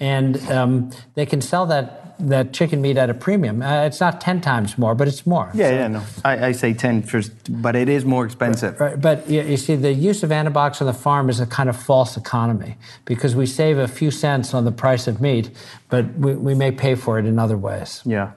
[0.01, 3.63] and um, they can sell that that chicken meat at a premium.
[3.63, 5.51] Uh, it's not 10 times more, but it's more.
[5.55, 6.03] yeah, yeah, no.
[6.25, 7.33] I, I say 10 first,
[7.63, 8.79] but it is more expensive.
[8.81, 11.69] Right, but you, you see, the use of antibiotics on the farm is a kind
[11.69, 15.51] of false economy because we save a few cents on the price of meat,
[15.89, 18.03] but we, we may pay for it in other ways.
[18.05, 18.33] Yeah.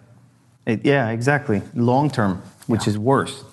[0.65, 1.61] It- yeah, exactly.
[1.75, 3.43] Long term, which is worse.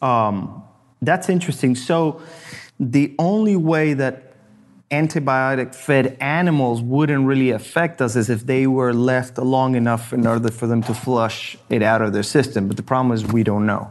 [0.00, 0.62] Um,
[1.00, 1.74] that's interesting.
[1.76, 2.20] So,
[2.80, 4.31] the only way that
[4.92, 10.26] antibiotic fed animals wouldn't really affect us is if they were left long enough in
[10.26, 12.68] order for them to flush it out of their system.
[12.68, 13.90] But the problem is we don't know.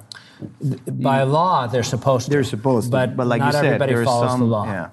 [0.88, 2.32] By law, they're supposed to.
[2.32, 4.40] They're supposed to, but, but like not you said, everybody there follows some.
[4.40, 4.66] the law.
[4.66, 4.90] Yeah.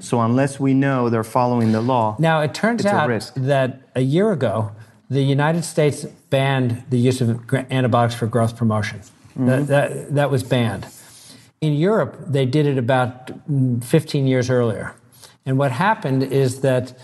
[0.00, 3.34] So unless we know they're following the law, Now, it turns a out risk.
[3.36, 4.72] that a year ago,
[5.08, 9.00] the United States banned the use of antibiotics for growth promotion.
[9.00, 9.46] Mm-hmm.
[9.46, 10.86] That, that, that was banned.
[11.60, 14.94] In Europe, they did it about mm, 15 years earlier.
[15.50, 16.96] And what happened is that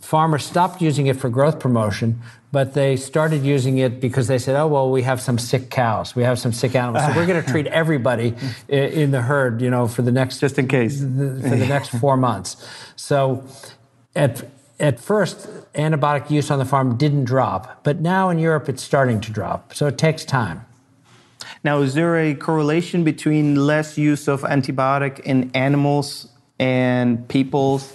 [0.00, 4.56] farmers stopped using it for growth promotion, but they started using it because they said,
[4.56, 7.06] oh, well, we have some sick cows, we have some sick animals.
[7.06, 8.34] So we're going to treat everybody
[8.66, 10.98] in the herd, you know, for the next just in case.
[10.98, 12.56] for the next four months.
[12.96, 13.44] So
[14.16, 14.42] at,
[14.80, 19.20] at first, antibiotic use on the farm didn't drop, but now in Europe it's starting
[19.20, 19.74] to drop.
[19.74, 20.66] So it takes time.
[21.62, 26.29] Now, is there a correlation between less use of antibiotic in animals
[26.60, 27.92] and people's?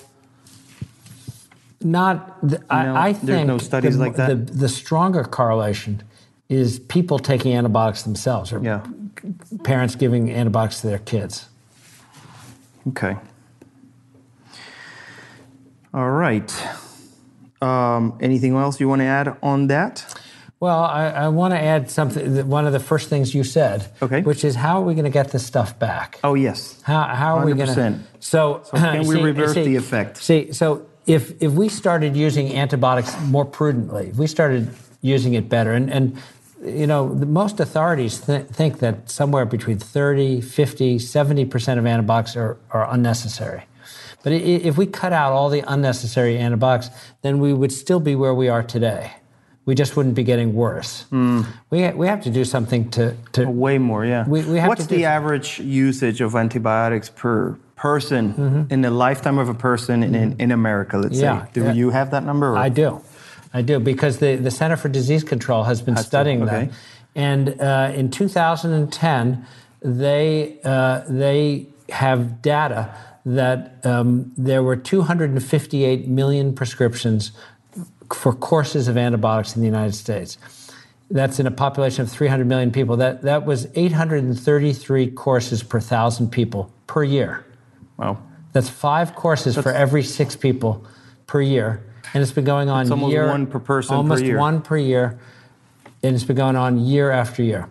[1.82, 4.48] Not, the, No, I, I there's think no studies the, like that?
[4.48, 6.02] The, the stronger correlation
[6.50, 8.82] is people taking antibiotics themselves or Yeah.
[9.64, 11.48] parents giving antibiotics to their kids.
[12.90, 13.16] Okay.
[15.94, 16.52] All right.
[17.62, 20.04] Um, anything else you want to add on that?
[20.66, 22.48] Well, I, I want to add something.
[22.50, 24.22] One of the first things you said, Okay.
[24.24, 26.20] which is how are we going to get this stuff back?
[26.24, 26.82] Oh, yes.
[26.82, 27.80] How, how are we going to?
[27.80, 28.00] 100%.
[28.20, 30.18] So, So can we reverse the effect?
[30.18, 34.70] See, so if if we started using antibiotics more prudently, if we started
[35.02, 36.18] using it better, and and
[36.64, 41.86] you know, the, most authorities th- think that somewhere between 30, 50, 70 percent of
[41.86, 43.66] antibiotics are, are unnecessary.
[44.24, 46.90] But if we cut out all the unnecessary antibiotics,
[47.22, 49.12] then we would still be where we are today.
[49.66, 51.04] We just wouldn't be getting worse.
[51.10, 51.42] Hmm.
[51.72, 54.28] We, we have to do something to, to Way more, yeah.
[54.28, 58.74] We- we have What's to the average usage of antibiotics per person Mm-hmm.
[58.74, 61.52] in the lifetime of a person in, in America, let's Yeah, say?
[61.54, 61.74] Do yeah.
[61.74, 62.52] you have that number?
[62.54, 63.02] or- I do.
[63.54, 66.66] I do because the, the Center for Disease Control has been Has to, studying okay.
[66.66, 66.72] that.
[67.16, 69.46] And uh, in 2010,
[69.82, 72.94] they, uh, they have data
[73.26, 77.32] that um, there were 258 million prescriptions
[78.14, 80.38] for courses of antibiotics in the United States.
[81.12, 82.98] That's in a population of 300 million people.
[82.98, 87.46] That, that was 833 courses per thousand people per year.
[87.98, 88.18] Wow.
[88.54, 90.86] That's five courses for every six people
[91.28, 94.40] per year, and it's been going on almost year, one per person per almost year.
[94.40, 95.20] one per year,
[96.02, 97.70] and it's been going on year after year.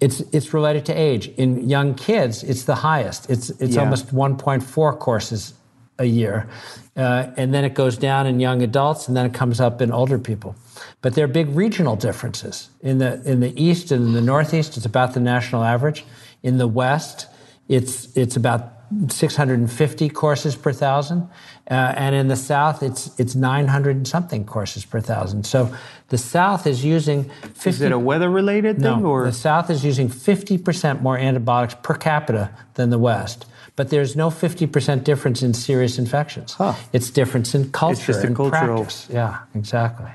[0.00, 1.28] It's it's related to age.
[1.36, 3.30] In young kids, it's the highest.
[3.30, 3.82] It's it's Yeah.
[3.82, 5.54] almost 1.4 courses
[5.98, 6.48] a year,
[6.96, 9.92] uh, and then it goes down in young adults, and then it comes up in
[9.92, 10.54] older people.
[11.02, 12.70] But there are big regional differences.
[12.82, 16.04] In the in the east and in the northeast, it's about the national average.
[16.42, 17.26] In the west,
[17.68, 18.72] it's it's about
[19.08, 21.28] 650 courses per thousand,
[21.70, 25.44] uh, and in the South, it's it's 900 and something courses per thousand.
[25.44, 25.74] So
[26.08, 27.70] the South is using 50.
[27.70, 29.24] Is it a weather related thing no, or?
[29.24, 33.46] the South is using 50 percent more antibiotics per capita than the West.
[33.78, 36.54] But there's no 50% difference in serious infections.
[36.54, 36.74] Huh.
[36.92, 39.06] It's difference in culture It's just a cultural- practice.
[39.08, 40.10] Yeah, exactly.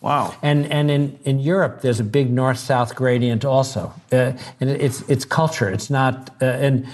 [0.00, 0.34] Wow.
[0.42, 5.24] And and in, in Europe, there's a big north-south gradient also, uh, and it's it's
[5.24, 5.70] culture.
[5.74, 6.84] It's not uh, and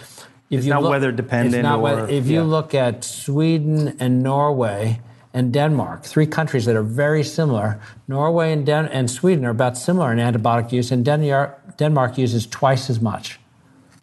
[0.50, 3.04] if It's you not look- weather dependent It's not or- weather- if you look at
[3.04, 5.00] Sweden and Norway
[5.34, 9.76] and Denmark, three countries that are very similar, Norway and Den- and Sweden are about
[9.78, 13.38] similar in antibiotic use, and Denmark Denmark uses twice as much.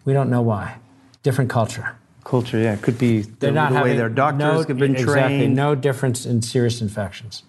[0.06, 0.81] We don't know why.
[1.24, 1.96] Different culture.
[2.24, 2.76] Culture, yeah.
[2.76, 5.56] Could be the, They're not the way their doctors no, have been exactly trained.
[5.56, 7.44] no difference in serious infections.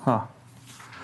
[0.00, 0.22] Huh.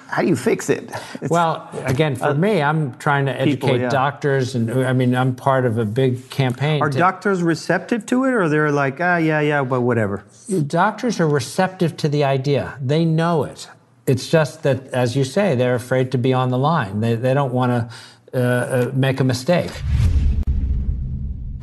[0.08, 0.84] How do you fix it?
[0.84, 3.88] It's- Well, again, for me, I'm trying to educate people, yeah.
[3.88, 6.82] doctors, and I mean, I'm part of a big campaign.
[6.82, 10.24] are to- doctors receptive to it or they're like, ah, yeah, yeah, but whatever?
[10.66, 12.74] doctors are receptive to the idea.
[12.80, 13.68] They know it.
[14.06, 17.00] It's just that, as you say, they're afraid to be on the line.
[17.00, 19.70] They, they don't want to uh, uh, make a mistake.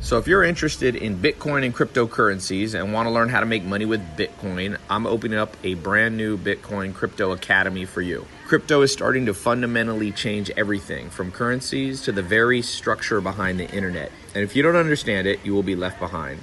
[0.02, 3.62] So, if you're interested in Bitcoin and cryptocurrencies and want to learn how to make
[3.62, 8.26] money with Bitcoin, I'm opening up a brand new Bitcoin Crypto Academy for you.
[8.48, 13.70] Crypto is starting to fundamentally change everything from currencies to the very structure behind the
[13.70, 14.10] internet.
[14.34, 16.42] And if you don't understand it, you will be left behind.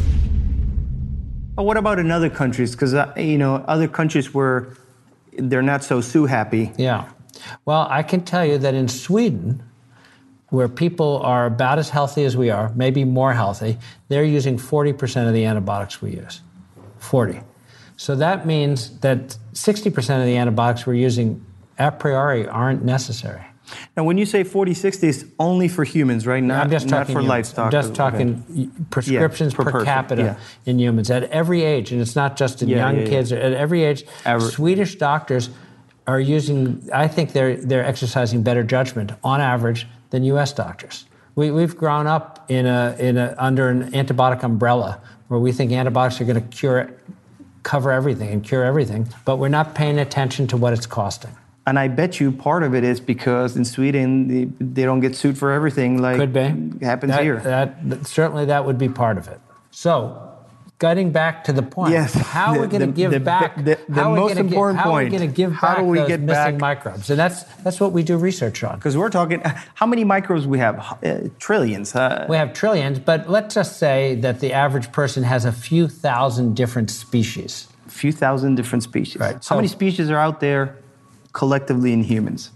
[1.61, 2.71] But what about in other countries?
[2.71, 4.75] Because, uh, you know, other countries where
[5.33, 6.71] they're not so sue happy.
[6.75, 7.07] Yeah.
[7.65, 9.61] Well, I can tell you that in Sweden,
[10.49, 15.27] where people are about as healthy as we are, maybe more healthy, they're using 40%
[15.27, 16.41] of the antibiotics we use.
[16.97, 17.41] 40.
[17.95, 21.45] So that means that 60% of the antibiotics we're using
[21.77, 23.45] a priori aren't necessary.
[23.95, 26.41] Now, when you say 40, 60, it's only for humans, right?
[26.43, 27.27] Not, not for humans.
[27.27, 27.65] livestock.
[27.65, 30.39] I'm just talking y- prescriptions per per, person, capita yeah.
[30.65, 33.09] in humans at every age, and it's not just in Yeah, young yeah, yeah.
[33.09, 33.31] kids.
[33.31, 35.49] At every age, Aver- Swedish doctors
[36.07, 36.89] are using.
[36.93, 40.53] I think they're they're exercising better judgment on average than U.S.
[40.53, 41.05] doctors.
[41.35, 44.99] We, we've grown up in a in a under an antibiotic umbrella
[45.29, 46.91] where we think antibiotics are going to cure,
[47.63, 51.31] cover everything and cure everything, but we're not paying attention to what it's costing.
[51.67, 55.15] And I bet you part of it is because in Sweden they, they don't get
[55.15, 56.85] sued for everything like Could be.
[56.85, 57.37] happens That- here.
[57.39, 59.39] That, that- certainly that would be part of it.
[59.69, 60.27] So,
[60.79, 63.55] getting back to the point, Yes, how are we going to give the- back?
[63.57, 65.11] the- the how are we most gonna gi- important how are we point.
[65.17, 67.09] going to give How back do we those get missing back- microbes?
[67.11, 68.75] And that's that's what we do research on.
[68.77, 69.41] Because we're talking,
[69.75, 70.97] how many microbes we have?
[71.05, 71.95] Uh, trillions.
[71.95, 75.87] Uh, We have trillions, but let's just say that the average person has a few
[75.87, 77.67] thousand different species.
[77.85, 79.19] a few thousand different species.
[79.19, 80.75] Right, How so- many species are out there
[81.33, 82.51] collectively in humans?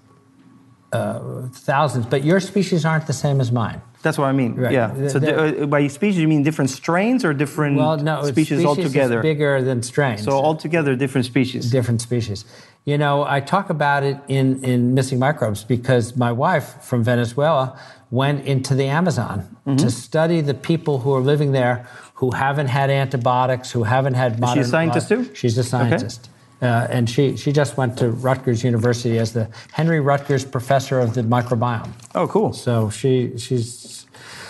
[0.94, 3.82] Thousands, but your species aren't the same as mine.
[4.02, 4.56] That's what I mean.
[4.56, 4.72] Right.
[4.72, 4.88] Yeah.
[4.96, 8.30] The- So the- uh, by species, you mean different strains or different Well, no, it's
[8.30, 9.22] species, altogether?
[9.22, 10.24] bigger than strains.
[10.24, 11.70] So altogether, different species.
[11.72, 12.46] different species.
[12.86, 17.78] You know, I talk about it in, in Missing Microbes because my wife from Venezuela
[18.12, 19.78] went into the Amazon Mm-hmm.
[19.78, 24.40] to study the people who are living there who haven't had antibiotics, who haven't had
[24.40, 24.58] modern.
[24.60, 25.30] She's a scientist too?
[25.34, 26.30] She's a scientist.
[26.62, 31.14] Uh, and she, she just went to Rutgers University as the Henry Rutgers Professor of
[31.14, 31.92] the Microbiome.
[32.16, 32.54] oh, cool.
[32.54, 34.06] So she she's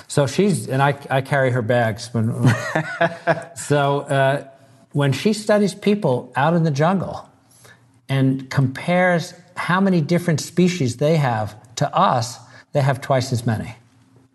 [0.07, 2.31] so she's and I, I carry her bags when
[3.55, 4.47] so uh,
[4.91, 7.27] when she studies people out in the jungle
[8.07, 12.37] and compares how many different species they have to us,
[12.71, 13.75] they have twice as many.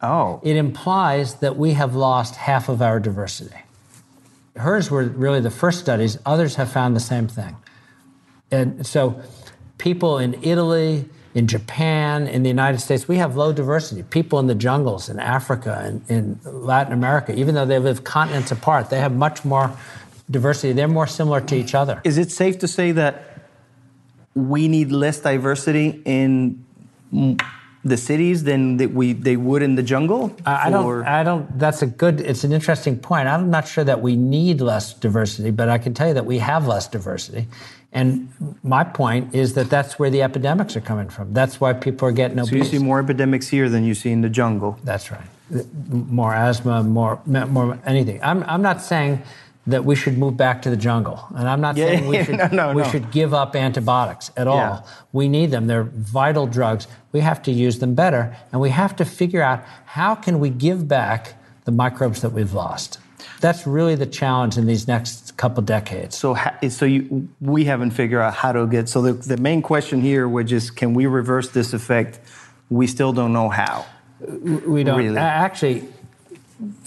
[0.02, 3.54] Oh, It implies that we have lost half of our diversity.
[4.60, 6.18] Hers were really the first studies.
[6.24, 7.56] Others have found the same thing.
[8.50, 9.22] And so,
[9.78, 14.02] people in Italy, in Japan, in the United States, we have low diversity.
[14.02, 18.50] People in the jungles in Africa and in Latin America, even though they live continents
[18.50, 19.76] apart, they have much more
[20.30, 20.72] diversity.
[20.72, 22.00] They're more similar to each other.
[22.04, 23.24] is it safe to say that
[24.34, 26.64] we need less diversity in
[27.84, 30.34] the cities than that we they would in the jungle?
[30.44, 31.04] I I don't.
[31.06, 31.58] I don't.
[31.58, 32.20] That's a good.
[32.20, 33.28] It's an interesting point.
[33.28, 36.38] I'm not sure that we need less diversity, but I can tell you that we
[36.38, 37.46] have less diversity.
[37.92, 41.32] And my point is that that's where the epidemics are coming from.
[41.32, 44.20] That's why people are getting so you see more epidemics here than you see in
[44.20, 44.78] the jungle.
[44.84, 45.26] That's right.
[45.88, 48.20] More asthma, more, more anything.
[48.22, 49.22] I'm, I'm not saying
[49.66, 52.38] that we should move back to the jungle, and I'm not Yeah, saying we should
[52.38, 52.88] no, no, we no.
[52.88, 54.56] should give up antibiotics at all.
[54.56, 54.82] Yeah.
[55.12, 55.66] We need them.
[55.66, 56.86] They're vital drugs.
[57.12, 60.48] We have to use them better, and we have to figure out how can we
[60.50, 61.34] give back
[61.66, 62.98] the microbes that we've lost.
[63.40, 66.16] That's really the challenge in these next couple decades.
[66.16, 66.36] So,
[66.68, 68.88] so you, we haven't figured out how to get.
[68.88, 72.18] So the, the main question here, which is, can we reverse this effect?
[72.70, 73.86] We still don't know how.
[74.66, 75.16] we don't Really?
[75.18, 75.84] actually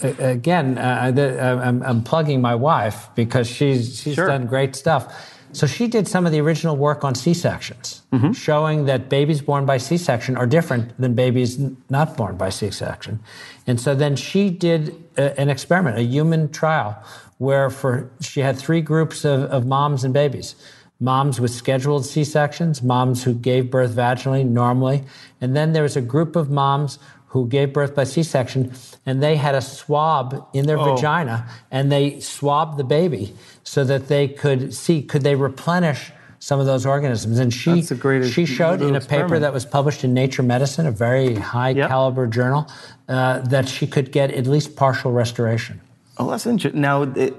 [0.02, 4.26] again uh, the, uh, I'm, I'm plugging my wife because she's she's Sure.
[4.26, 8.30] done great stuff so she did some of the original work on c-sections Mm-hmm.
[8.32, 13.18] showing that babies born by c-section are different than babies n- not born by c-section
[13.66, 16.96] and so then she did a, an experiment a human trial
[17.38, 20.54] where for she had three groups of, of moms and babies
[21.00, 25.02] moms with scheduled C-sections, moms who gave birth vaginally normally,
[25.40, 26.98] and then there was a group of moms
[27.34, 28.72] who gave birth by C-section,
[29.04, 30.94] and they had a swab in their Oh.
[30.94, 36.60] vagina, and they swabbed the baby so that they could see could they replenish some
[36.60, 37.40] of those organisms.
[37.40, 40.44] And she That's a great she showed in a paper that was published in Nature
[40.44, 41.88] Medicine, a very high Yep.
[41.88, 42.68] caliber journal,
[43.08, 45.80] uh, that she could get at least partial restoration.
[46.18, 46.80] Oh, that's interesting.
[46.80, 47.34] Now, it,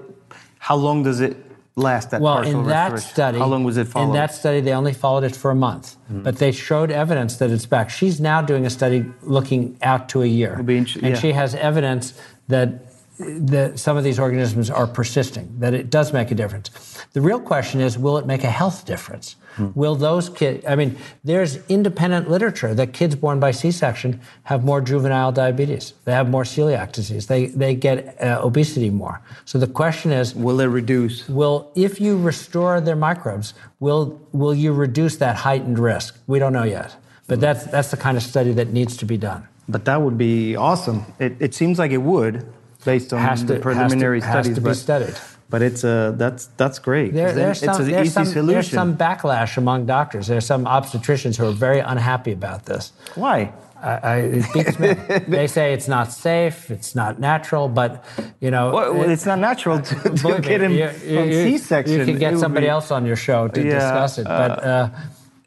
[0.59, 1.37] how long does it
[1.75, 2.11] last?
[2.11, 4.07] That Well, partial in that study, how long was it followed?
[4.07, 6.23] In that study, they only followed it for a month, Hmm.
[6.23, 7.89] but they showed evidence that it's back.
[7.89, 11.15] She's now doing a study looking out to a year, It'll be int- and yeah.
[11.15, 12.13] she has evidence
[12.47, 12.69] that
[13.17, 16.69] that some of these organisms are persisting, that it does make a difference.
[17.13, 19.37] The real question is, will it make a health difference?
[19.55, 19.69] Hmm.
[19.75, 20.65] Will those kids?
[20.67, 25.93] I mean, there's independent literature that kids born by C-section have more juvenile diabetes.
[26.05, 27.27] They have more celiac disease.
[27.27, 29.21] They they get uh, obesity more.
[29.45, 31.27] So the question is, Will it reduce?
[31.29, 36.53] will if you restore their microbes will will you reduce that heightened risk we don't
[36.53, 36.95] know yet
[37.27, 40.17] but that's that's the kind of study that needs to be done But that would
[40.17, 40.99] be awesome.
[41.19, 42.45] It, it seems like it would,
[42.83, 44.55] based on has to the preliminary has to, studies.
[44.55, 47.13] has to be studied but it's uh, that's that's great.
[47.13, 48.53] there, there's, it's some, an there's, easy some, solution.
[48.53, 53.53] there's some backlash among doctors there's some obstetricians who are very unhappy about this Why?
[53.81, 54.93] I, I, it beats me.
[55.27, 58.03] they say it's not safe, it's not natural, but
[58.39, 61.99] you know, Well, it- it's not natural to, to get him you- you- C-section.
[61.99, 64.89] You can get somebody be- else on your show to Yeah, discuss it, but uh,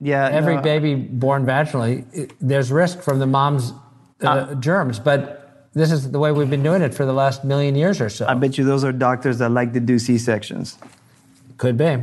[0.00, 3.72] Yeah, Every no, baby born vaginally, it- there's risk from the mom's
[4.22, 5.37] uh, germs, but
[5.78, 8.26] this is the way we've been doing it for the last million years or so.
[8.26, 10.76] I bet you those are doctors that like to do C sections.
[11.56, 11.96] Could be.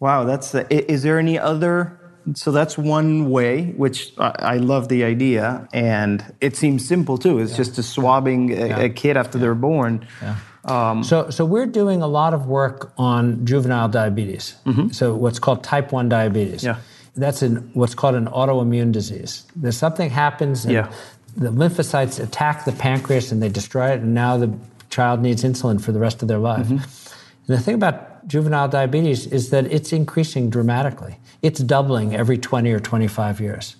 [0.00, 0.54] Wow, that's.
[0.54, 1.98] Uh, i- is there any other?
[2.34, 7.38] So that's one way, which I, I love the idea, and it seems simple too.
[7.40, 8.78] It's just a swabbing a, Yeah.
[8.80, 10.06] a kid after they're born.
[11.02, 14.54] so, so we're doing a lot of work on juvenile diabetes.
[14.92, 16.62] So what's called type one diabetes.
[16.62, 16.76] Yeah.
[17.16, 19.44] That's in what's called an autoimmune disease.
[19.56, 20.64] There's something happens.
[20.64, 20.92] And Yeah.
[21.38, 24.52] The lymphocytes attack the pancreas and they destroy it, and now the
[24.90, 26.66] child needs insulin for the rest of their life.
[26.66, 26.74] Mm-hmm.
[26.74, 31.18] And the thing about juvenile diabetes is that it's increasing dramatically.
[31.40, 33.76] It's doubling every 20 or 25 years.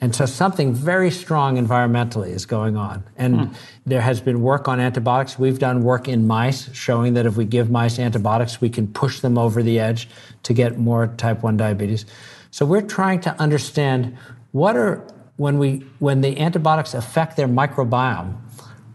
[0.00, 3.04] And so something very strong environmentally is going on.
[3.16, 3.52] And hmm.
[3.86, 5.38] there has been work on antibiotics.
[5.38, 9.20] We've done work in mice showing that if we give mice antibiotics, we can push
[9.20, 10.08] them over the edge
[10.42, 12.04] to get more type 1 diabetes.
[12.50, 14.16] So we're trying to understand
[14.52, 15.06] what are
[15.36, 18.36] when we when the antibiotics affect their microbiome,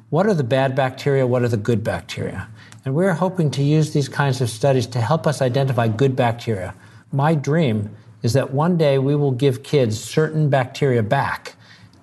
[0.10, 2.48] what are the bad bacteria, what are the good bacteria?
[2.86, 6.74] And we're hoping to use these kinds of studies to help us identify good bacteria.
[7.12, 11.56] My dream is that one day we will give kids certain bacteria back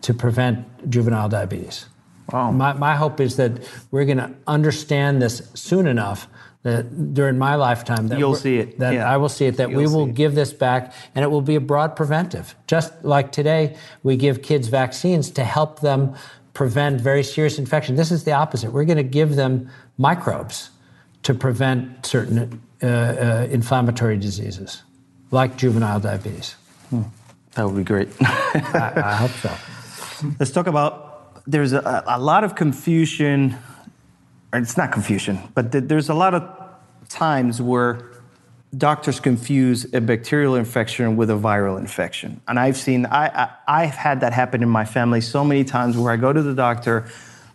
[0.02, 1.86] to prevent juvenile diabetes.
[2.32, 2.50] Wow.
[2.50, 3.52] My, my hope is that
[3.90, 6.28] we're going to understand this soon enough
[6.66, 9.08] that during my lifetime that You'll see it, That yeah.
[9.08, 9.56] I will see it.
[9.58, 12.56] That we You'll will give this back, and it will be a broad preventive.
[12.66, 16.16] Just like today, we give kids vaccines to help them
[16.54, 17.94] prevent very serious infection.
[17.94, 18.72] This is the opposite.
[18.72, 20.70] We're going to give them microbes
[21.22, 24.82] to prevent certain uh, uh, inflammatory diseases,
[25.30, 26.56] like juvenile diabetes.
[27.54, 28.08] That would be great.
[28.20, 29.52] I, I hope so.
[30.40, 31.44] Let's talk about.
[31.46, 33.56] There's a, a lot of confusion,
[34.64, 36.42] it's not confusion, but th- there's a lot of
[37.08, 38.10] times where
[38.76, 42.40] doctors confuse a bacterial infection with a viral infection.
[42.46, 45.96] And I've seen, I, I, I've had that happen in my family so many times
[45.96, 47.06] where I go to the doctor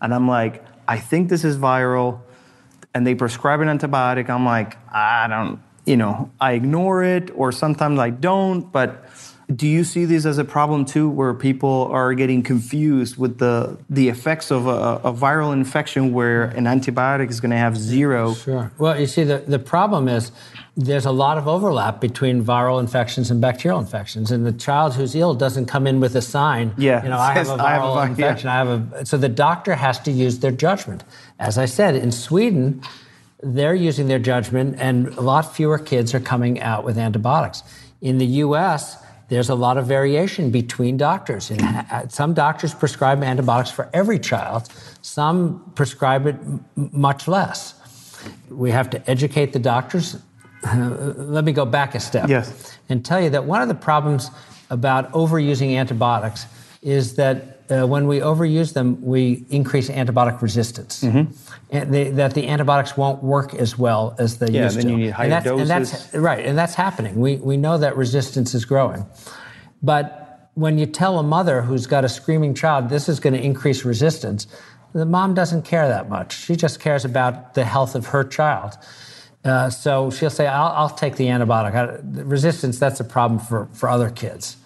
[0.02, 2.20] and I'm like, I think this is viral,
[2.94, 4.30] and they prescribe an antibiotic.
[4.30, 9.06] I'm like, I don't, you know, I ignore it, or sometimes I don't, but
[9.56, 13.78] do you see this as a problem too, where people are getting confused with the
[13.90, 18.34] the effects of a, a viral infection, where an antibiotic is going to have zero?
[18.34, 18.72] Sure.
[18.78, 20.32] Well, you see, the, the problem is
[20.78, 25.16] there's a lot of overlap between viral infections and bacterial infections, and the child who's
[25.16, 26.74] ill doesn't come in with a sign.
[26.78, 28.50] Yeah, You know, I have a "I have a viral yeah." infection.
[28.50, 29.06] I have a.
[29.06, 31.04] So the doctor has to use their judgment.
[31.40, 32.82] As I said, in Sweden,
[33.44, 37.64] they're using their judgment, and a lot fewer kids are coming out with antibiotics.
[38.02, 38.98] In the U.S.
[39.32, 41.52] There's a lot of variation between doctors.
[41.52, 44.68] And uh, some doctors prescribe antibiotics for every child.
[45.02, 47.74] Some prescribe it m- much less.
[48.50, 50.18] We have to educate the doctors.
[50.76, 52.78] let me go back a step Yes.
[52.90, 54.30] and tell you that one of the problems
[54.70, 56.46] about overusing antibiotics
[56.82, 61.04] is that uh, when we overuse them, we increase antibiotic resistance.
[61.04, 61.51] Mm-hmm.
[61.72, 64.92] They, that the antibiotics won't work as well as they Yeah, used then to.
[64.92, 66.14] you need higher and that's, and that's doses.
[66.20, 67.16] right, and that's happening.
[67.16, 69.06] We, we know that resistance is growing.
[69.82, 73.42] But when you tell a mother who's got a screaming child, this is going to
[73.42, 74.48] increase resistance,
[74.94, 76.38] the mom doesn't care that much.
[76.38, 78.78] She just cares about the health of her child.
[79.46, 81.74] Uh, so she'll say, I'll, I'll take the antibiotic.
[81.74, 84.58] I, the resistance, that's a problem for, for other kids.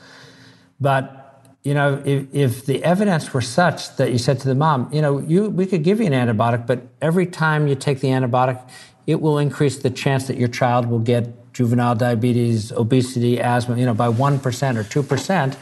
[0.82, 1.24] But
[1.66, 5.01] you know, if, if the evidence were such that you said to the mom, you
[5.01, 8.61] know, you, we could give you an antibiotic, but every time you take the antibiotic,
[9.07, 13.86] it will increase the chance that your child will get juvenile diabetes, obesity, asthma, you
[13.86, 14.38] know, by 1%
[14.78, 15.57] or 2%,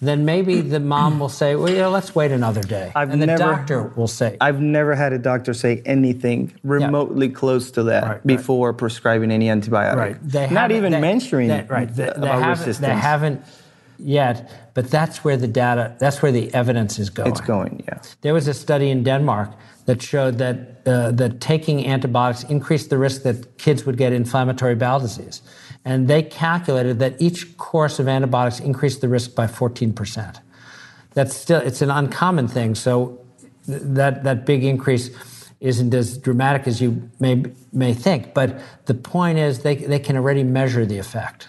[0.00, 2.90] then maybe the mom will say, well, you know, let's wait another day.
[2.96, 7.28] I've and the never- doctor will say, I've never had a doctor say anything remotely
[7.28, 8.26] close to that Right, right.
[8.26, 9.94] before prescribing any antibiotic.
[9.96, 10.16] Right.
[10.28, 11.88] They Not even they- mentioning they- right.
[11.88, 12.78] They, they about haven't, resistance.
[12.78, 13.42] they haven't
[13.98, 17.30] yet, but that's where the data, that's where the evidence is going.
[17.30, 17.98] It's going, yeah.
[18.20, 19.54] There was a study in Denmark
[19.86, 24.74] that showed that, uh, that taking antibiotics increased the risk that kids would get inflammatory
[24.74, 25.40] bowel disease.
[25.86, 30.40] And they calculated that each course of antibiotics increased the risk by 14%.
[31.14, 32.74] That's still, it's an uncommon thing.
[32.74, 33.24] So
[33.64, 35.08] th- that, that big increase
[35.58, 38.34] isn't as dramatic as you may, may think.
[38.34, 41.48] But the point is, they, they can already measure the effect.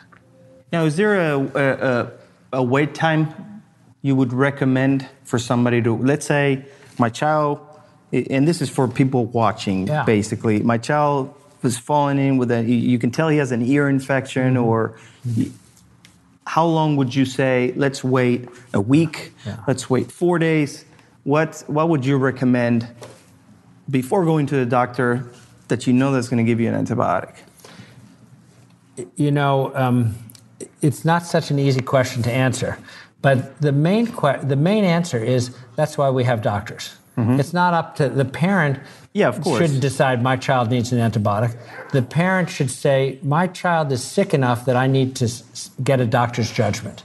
[0.71, 2.11] Now, is there a, a, a,
[2.53, 3.61] a wait time
[4.01, 6.65] you would recommend for somebody to, let's say,
[6.97, 7.59] my child,
[8.11, 10.03] and this is for people watching, Yeah.
[10.03, 10.61] basically.
[10.61, 14.55] My child was falling in with a, you- can tell he has an ear infection,
[14.55, 14.63] Mm-hmm.
[14.63, 14.95] or
[16.45, 19.57] how long would you say, let's wait a week, Yeah.
[19.67, 20.85] let's wait four days?
[21.23, 22.87] What, what would you recommend
[23.89, 25.25] before going to the doctor
[25.67, 27.35] that you know that's going to give you an antibiotic?
[29.17, 30.15] You know, um,
[30.81, 32.77] it's not such an easy question to answer.
[33.21, 36.95] But the main, que- the main answer is that's why we have doctors.
[37.17, 37.39] Mm-hmm.
[37.39, 38.79] It's not up to the parent.
[39.13, 39.59] Yeah, of course.
[39.59, 41.57] Shouldn't decide my child needs an antibiotic.
[41.91, 45.99] The parent should say my child is sick enough that I need to s- get
[45.99, 47.03] a doctor's judgment.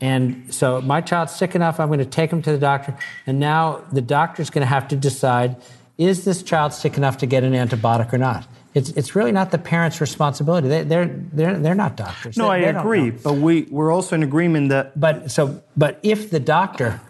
[0.00, 2.96] And so my child's sick enough, I'm going to take him to the doctor.
[3.26, 5.56] And now the doctor's going to have to decide
[5.98, 8.46] is this child sick enough to get an antibiotic or not?
[8.74, 10.68] It's, it's really not the parent's responsibility.
[10.68, 12.36] They, they're, they're, they're not doctors.
[12.38, 15.98] No, They- I they agree, but we we're also in agreement that But so, but
[16.02, 17.00] if the doctor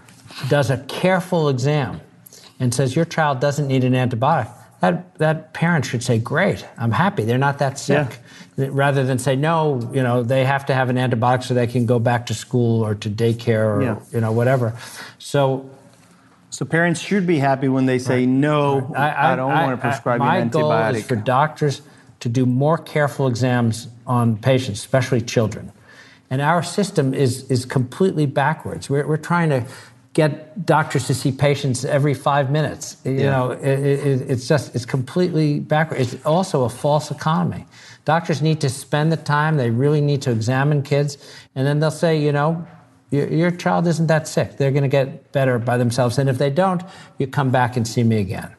[0.48, 2.00] does a careful exam
[2.58, 4.50] and says your child doesn't need an antibiotic,
[4.80, 7.22] that that parent should say, "Great, I'm happy.
[7.24, 8.18] They're not that sick."
[8.56, 11.86] Rather than say, "No, you know, they have to have an antibiotic so they can
[11.86, 13.96] go back to school or to daycare or Yeah.
[14.12, 14.74] you know whatever."
[15.18, 15.70] So
[16.52, 18.92] so parents should be happy when they say no.
[18.94, 20.96] I, don't want to prescribe you my an goal antibiotic.
[20.96, 21.80] is for doctors
[22.20, 25.72] to do more careful exams on patients, especially children.
[26.28, 28.90] And our system is, is completely backwards.
[28.90, 29.64] We're, we're trying to
[30.12, 32.98] get doctors to see patients every five minutes.
[33.04, 33.30] You Yeah.
[33.30, 36.12] know, it, it, it's just, it's completely backwards.
[36.12, 37.64] It's also a false economy.
[38.04, 41.16] Doctors need to spend the time, they really need to examine kids,
[41.54, 42.66] and then they'll say, you know,
[43.12, 44.56] your, child isn't that sick.
[44.56, 46.18] They're going to get better by themselves.
[46.18, 46.82] And if they don't,
[47.18, 48.56] you come back and see me again.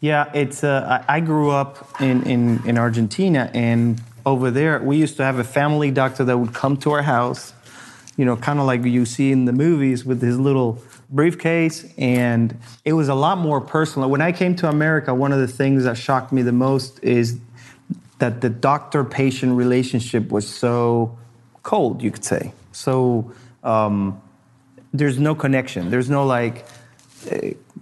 [0.00, 0.62] Yeah, it's.
[0.62, 5.38] Uh, I grew up in, in, in Argentina, and over there we used to have
[5.38, 7.54] a family doctor that would come to our house,
[8.16, 12.58] you know, kind of like you see in the movies with his little briefcase, and
[12.84, 14.10] it was a lot more personal.
[14.10, 17.38] When I came to America, one of the things that shocked me the most is
[18.18, 21.18] that the doctor-patient relationship was so
[21.62, 22.52] cold, you could say.
[22.72, 23.32] So
[23.66, 24.20] um,
[24.92, 25.90] there's no connection.
[25.90, 26.64] There's no like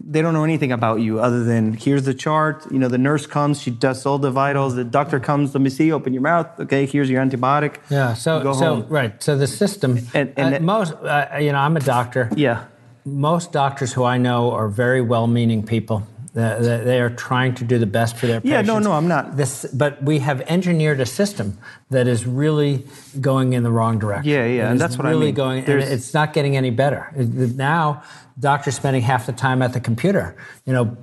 [0.06, 2.64] they don't know anything about you other than here's the chart.
[2.70, 4.74] You know, the nurse comes, she does all the vitals.
[4.74, 6.46] The doctor comes, let me see, open your mouth.
[6.60, 7.76] Okay, here's your antibiotic.
[7.90, 8.14] Yeah.
[8.14, 8.86] So, so home.
[8.88, 9.22] right.
[9.22, 9.98] So the system.
[10.14, 12.30] And- and uh, that- most, uh, you know, I'm a doctor.
[12.36, 12.64] Yeah.
[13.04, 16.06] Most doctors who I know are very well-meaning people.
[16.34, 18.68] They, are trying to do the best for their Yeah, patients.
[18.68, 19.36] Yeah, no, no, I'm not.
[19.36, 21.58] This, but we have engineered a system
[21.90, 22.84] that is really
[23.20, 24.32] going in the wrong direction.
[24.32, 25.34] Yeah, yeah, and that's what I really mean.
[25.34, 27.12] going, and it's not getting any better.
[27.14, 28.02] Now,
[28.38, 30.96] doctors spending half the time at the computer, you know,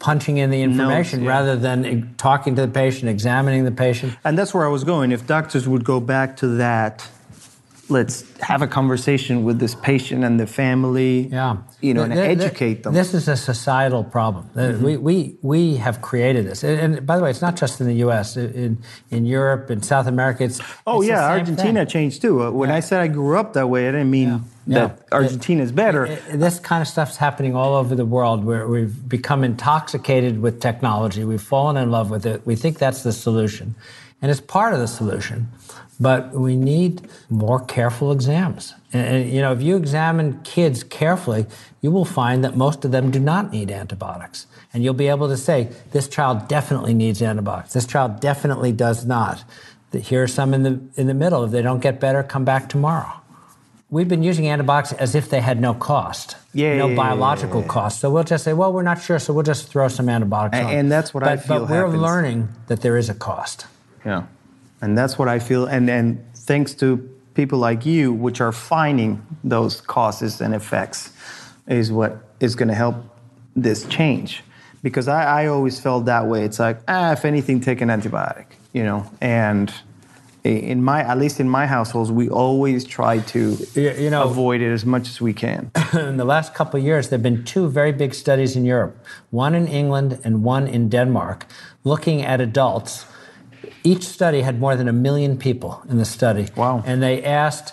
[0.00, 1.30] punching in the information yeah.
[1.30, 4.16] rather than talking to the patient, examining the patient.
[4.24, 5.12] And that's where I was going.
[5.12, 7.08] If doctors would go back to that,
[7.88, 11.28] let's have a conversation with this patient and the family.
[11.28, 11.58] Yeah.
[11.80, 12.94] You know, and Th- th- educate them.
[12.94, 14.50] This is a societal problem.
[14.56, 16.64] Uh, We, we, we have created this.
[16.64, 18.78] And, and by the way, it's not just in the US, in,
[19.10, 20.44] in Europe, in South America.
[20.44, 21.86] It's, Oh it's the yeah, Argentina thing.
[21.88, 22.42] changed too.
[22.42, 24.86] Uh, When I said I grew up that way, I didn't mean Yeah.
[24.88, 26.06] that Argentina is better.
[26.06, 30.60] Uh, This kind of stuff's happening all over the world where we've become intoxicated with
[30.60, 31.24] technology.
[31.24, 32.42] We've fallen in love with it.
[32.44, 33.74] We think that's the solution.
[34.22, 35.46] And it's part of the solution.
[35.98, 38.74] But we need more careful exams.
[38.92, 41.46] And, you know, if you examine kids carefully,
[41.80, 44.46] you will find that most of them do not need antibiotics.
[44.74, 47.72] And you'll be able to say, this child definitely needs antibiotics.
[47.72, 49.42] This child definitely does not.
[49.92, 51.44] Here are some in the, in the middle.
[51.44, 53.12] If they don't get better, come back tomorrow
[53.90, 57.68] we've been using antibiotics as if they had no cost, Yeah, no yeah, biological yeah,
[57.68, 58.00] cost.
[58.00, 60.66] So we'll just say, well, we're not sure, so we'll just throw some antibiotics And-
[60.66, 60.74] on.
[60.74, 62.02] and that's what I but, feel But we're happens.
[62.02, 63.66] learning that there is a cost.
[64.04, 64.24] Yeah.
[64.80, 65.66] And that's what I feel.
[65.66, 66.96] And, and thanks to
[67.34, 71.12] people like you, which are finding those causes and effects,
[71.66, 72.96] is what is going to help
[73.54, 74.42] this change.
[74.82, 76.44] Because I, I always felt that way.
[76.44, 79.10] It's like, ah, if anything, take an antibiotic, you know?
[79.20, 79.72] And
[80.44, 84.60] in my, at least in my households, we always try to You- you know- avoid
[84.60, 85.70] it as much as we can.
[85.94, 88.94] in the last couple of years, there have been two very big studies in Europe,
[89.30, 91.46] one in England and one in Denmark,
[91.82, 93.06] looking at adults.
[93.86, 96.48] Each study had more than a million people in the study.
[96.56, 96.82] Wow.
[96.84, 97.72] And they asked,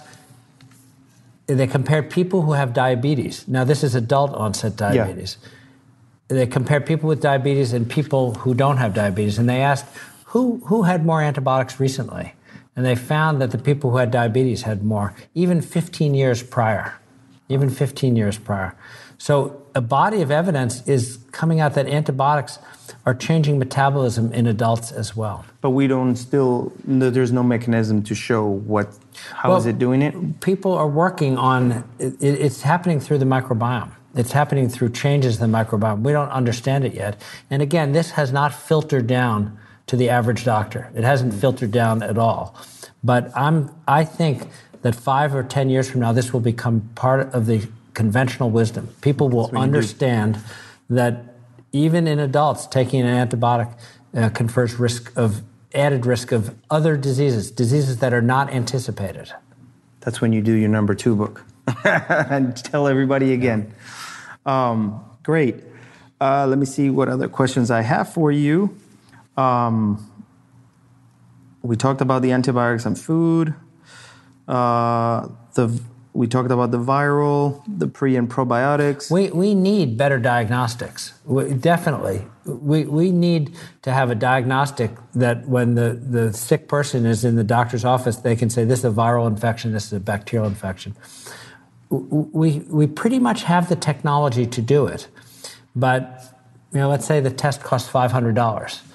[1.47, 3.47] they compared people who have diabetes.
[3.47, 5.37] Now, this is adult onset diabetes.
[5.41, 6.37] Yeah.
[6.37, 9.39] They compared people with diabetes and people who don't have diabetes.
[9.39, 9.87] And they asked,
[10.25, 12.33] who, who had more antibiotics recently?
[12.75, 16.93] And they found that the people who had diabetes had more, even 15 years prior.
[17.49, 18.75] Even 15 years prior.
[19.17, 22.59] So a body of evidence is coming out that antibiotics
[23.03, 25.43] are changing metabolism in adults as well.
[25.63, 28.87] But we don't still, no, there's no mechanism to show what,
[29.31, 30.41] how is Well, it doing it?
[30.41, 33.91] People are working on it, it's happening through the microbiome.
[34.13, 36.01] It's happening through changes in the microbiome.
[36.01, 37.21] We don't understand it yet.
[37.49, 39.57] And again, this has not filtered down
[39.87, 40.91] to the average doctor.
[40.95, 42.57] It hasn't filtered down at all.
[43.01, 44.49] But I'm, I think
[44.81, 48.89] that five or 10 years from now, this will become part of the conventional wisdom.
[48.99, 50.39] People will understand
[50.89, 51.23] that
[51.71, 53.73] even in adults, taking an antibiotic
[54.13, 55.41] uh, confers risk of
[55.73, 59.31] added risk of other diseases, diseases that are not anticipated.
[60.01, 61.45] That's when you do your number two book
[61.85, 63.73] and tell everybody again.
[64.45, 65.63] Um, great.
[66.19, 68.77] Uh, let me see what other questions I have for you.
[69.37, 70.09] Um,
[71.61, 73.53] we talked about the antibiotics and food.
[74.47, 75.81] Uh, the
[76.13, 79.09] we talked about the viral, the pre and probiotics.
[79.09, 81.13] We, we need better diagnostics.
[81.25, 82.25] We, definitely.
[82.45, 87.35] We, we need to have a diagnostic that when the, the sick person is in
[87.35, 90.47] the doctor's office, they can say, this is a viral infection, this is a bacterial
[90.47, 90.95] infection.
[91.89, 95.07] We, we pretty much have the technology to do it.
[95.75, 96.23] But,
[96.71, 98.35] you know, let's say the test costs $500.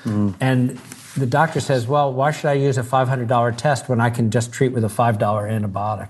[0.04, 0.34] Mm.
[0.40, 0.78] And
[1.16, 4.52] the doctor says, well, why should I use a $500 test when I can just
[4.52, 6.08] treat with a $5 antibiotic?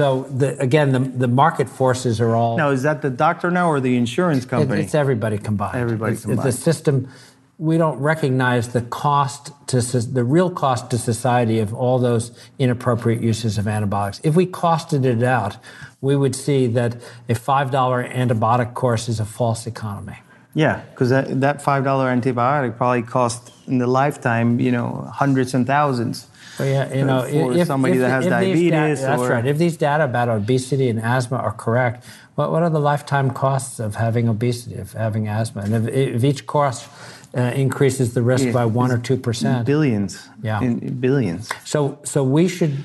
[0.00, 2.56] So the, again, the, the market forces are all.
[2.56, 4.80] Now, is that the doctor now or the insurance company?
[4.80, 5.76] It, it's everybody combined.
[5.76, 6.48] Everybody it's, combined.
[6.48, 7.10] A system.
[7.58, 13.20] We don't recognize the cost to the real cost to society of all those inappropriate
[13.20, 14.22] uses of antibiotics.
[14.24, 15.58] If we costed it out,
[16.00, 16.96] we would see that
[17.28, 20.16] a five dollar antibiotic course is a false economy.
[20.54, 25.52] Yeah, because that, that five dollar antibiotic probably cost in the lifetime, you know, hundreds
[25.52, 26.26] and thousands.
[26.60, 29.00] Well, yeah, you know, for if, somebody if, that has diabetes.
[29.00, 29.46] Da- that's right.
[29.46, 32.04] If these data about obesity and asthma are correct,
[32.34, 35.62] what, what are the lifetime costs of having obesity, of having asthma?
[35.62, 36.88] And if, if each cost
[37.36, 40.28] uh, increases the risk yeah, by one or two percent, billions.
[40.42, 41.48] Yeah, in, billions.
[41.64, 42.76] So, so we should.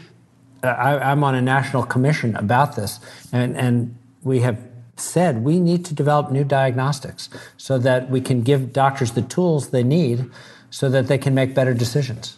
[0.64, 3.00] Uh, I, I'm on a national commission about this,
[3.34, 4.58] and and we have
[4.98, 9.72] said we need to develop new diagnostics so that we can give doctors the tools
[9.72, 10.26] they need
[10.70, 12.38] so that they can make better decisions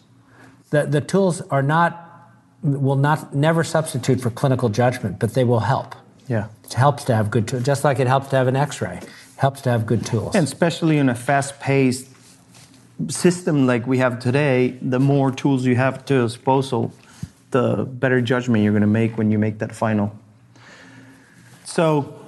[0.69, 2.03] the, the tools are not
[2.63, 5.95] will not never substitute for clinical judgment, but they will help.
[6.27, 8.99] Yeah, it helps to have good tools, just like it helps to have an X-ray.
[9.37, 12.07] Helps to have good tools, and especially in a fast-paced
[13.07, 16.91] system like we have today, the more tools you have to disposal,
[17.51, 20.17] the better judgment you're going to make when you make that final.
[21.65, 22.19] So,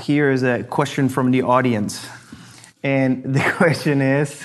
[0.00, 2.06] here is a question from the audience,
[2.82, 4.44] and the question is.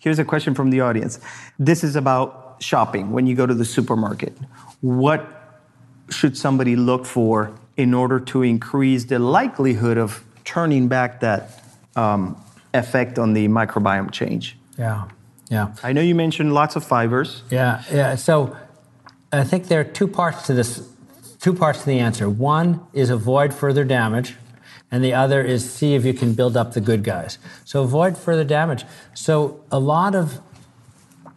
[0.00, 1.20] Here's a question from the audience.
[1.58, 4.36] This is about shopping when you go to the supermarket.
[4.80, 5.60] What
[6.08, 11.62] should somebody look for in order to increase the likelihood of turning back that
[11.96, 12.42] um,
[12.72, 14.56] effect on the microbiome change?
[14.78, 15.08] Yeah,
[15.50, 15.74] yeah.
[15.82, 17.42] I know you mentioned lots of fibers.
[17.50, 18.14] Yeah, yeah.
[18.14, 18.56] So
[19.32, 20.88] I think there are two parts to this,
[21.40, 22.28] two parts to the answer.
[22.28, 24.36] One is avoid further damage,
[24.90, 27.38] and the other is see if you can build up the good guys.
[27.64, 28.84] So avoid further damage.
[29.14, 30.40] So a lot of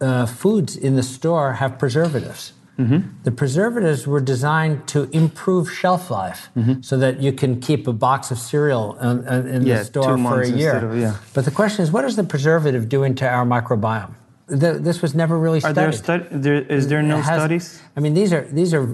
[0.00, 2.52] uh, foods in the store have preservatives.
[2.78, 3.22] Mm-hmm.
[3.22, 6.82] The preservatives were designed to improve shelf life mm-hmm.
[6.82, 10.42] so that you can keep a box of cereal in, in yeah, the store for
[10.42, 10.84] a year.
[10.84, 11.16] Of, yeah.
[11.34, 14.14] But the question is, what is the preservative doing to our microbiome?
[14.46, 15.78] The, this was never really studied.
[15.78, 17.80] Are there, stu- there is there no has, studies?
[17.96, 18.84] I mean, these are these are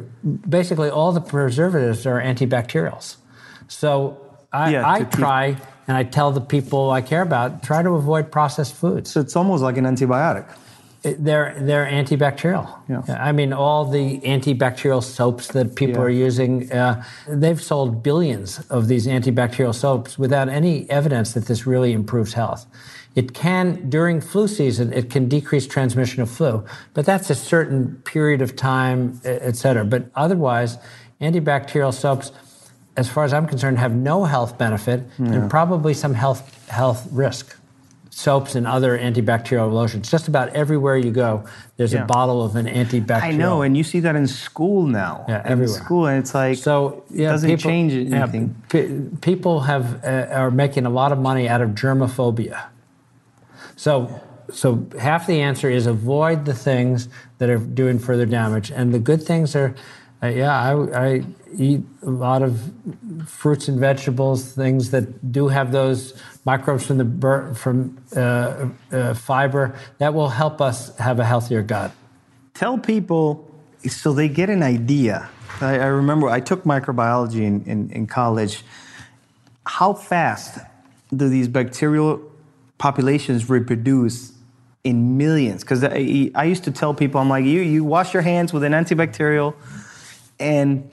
[0.49, 3.17] basically all the preservatives are antibacterials.
[3.67, 4.21] So
[4.53, 5.65] I, yeah, I try keep...
[5.89, 9.11] and I tell the people I care about try to avoid processed foods.
[9.11, 10.47] So it's almost like an antibiotic.
[11.03, 12.69] It, they're they're antibacterial.
[12.89, 13.03] Yeah.
[13.09, 16.07] I mean, all the antibacterial soaps that people yeah.
[16.07, 21.67] are using, uh, they've sold billions of these antibacterial soaps without any evidence that this
[21.67, 22.67] really improves health.
[23.15, 27.97] It can, during flu season, it can decrease transmission of flu, but that's a certain
[28.05, 29.85] period of time, et cetera.
[29.85, 30.77] But otherwise,
[31.21, 32.31] antibacterial soaps
[33.01, 35.33] as far as I'm concerned, have no health benefit yeah.
[35.33, 37.57] and probably some health health risk.
[38.11, 40.11] Soaps and other antibacterial lotions.
[40.11, 41.45] Just about everywhere you go,
[41.79, 42.03] there's yeah.
[42.03, 43.23] a bottle of an antibacterial.
[43.23, 45.25] I know, and you see that in school now.
[45.27, 45.79] Yeah, everywhere.
[45.79, 47.05] In school, and it's like so.
[47.09, 48.63] Yeah, it doesn't people, change anything.
[48.75, 52.65] Yeah, p- people have uh, are making a lot of money out of germophobia.
[53.77, 54.21] So
[54.53, 58.99] so half the answer is avoid the things that are doing further damage, and the
[58.99, 59.75] good things are
[60.23, 61.25] uh, yeah, I, I,
[61.57, 62.73] eat a lot of
[63.27, 66.15] fruits and vegetables, things that do have those
[66.45, 71.91] microbes from the from uh, uh, fiber that will help us have a healthier gut.
[72.55, 73.51] Tell people
[73.89, 75.29] so they get an idea.
[75.61, 78.63] I, I remember I took microbiology in, in, in college.
[79.67, 80.59] How fast
[81.15, 82.21] do these bacterial
[82.79, 84.33] populations reproduce
[84.85, 85.63] in millions?
[85.63, 88.65] Because I, I used to tell people, I'm like, you, you wash your hands with
[88.65, 89.55] an antibacterial
[90.41, 90.91] and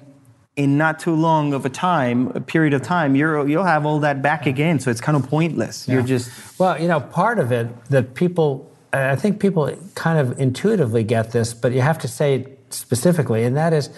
[0.55, 3.99] in not too long of a time, a period of time, you're, you'll have all
[3.99, 4.79] that back again.
[4.79, 5.87] So it's kind of pointless.
[5.87, 5.95] Yeah.
[5.95, 10.39] You're just well, you know, part of it that people, I think people kind of
[10.39, 13.89] intuitively get this, but you have to say it specifically, and that is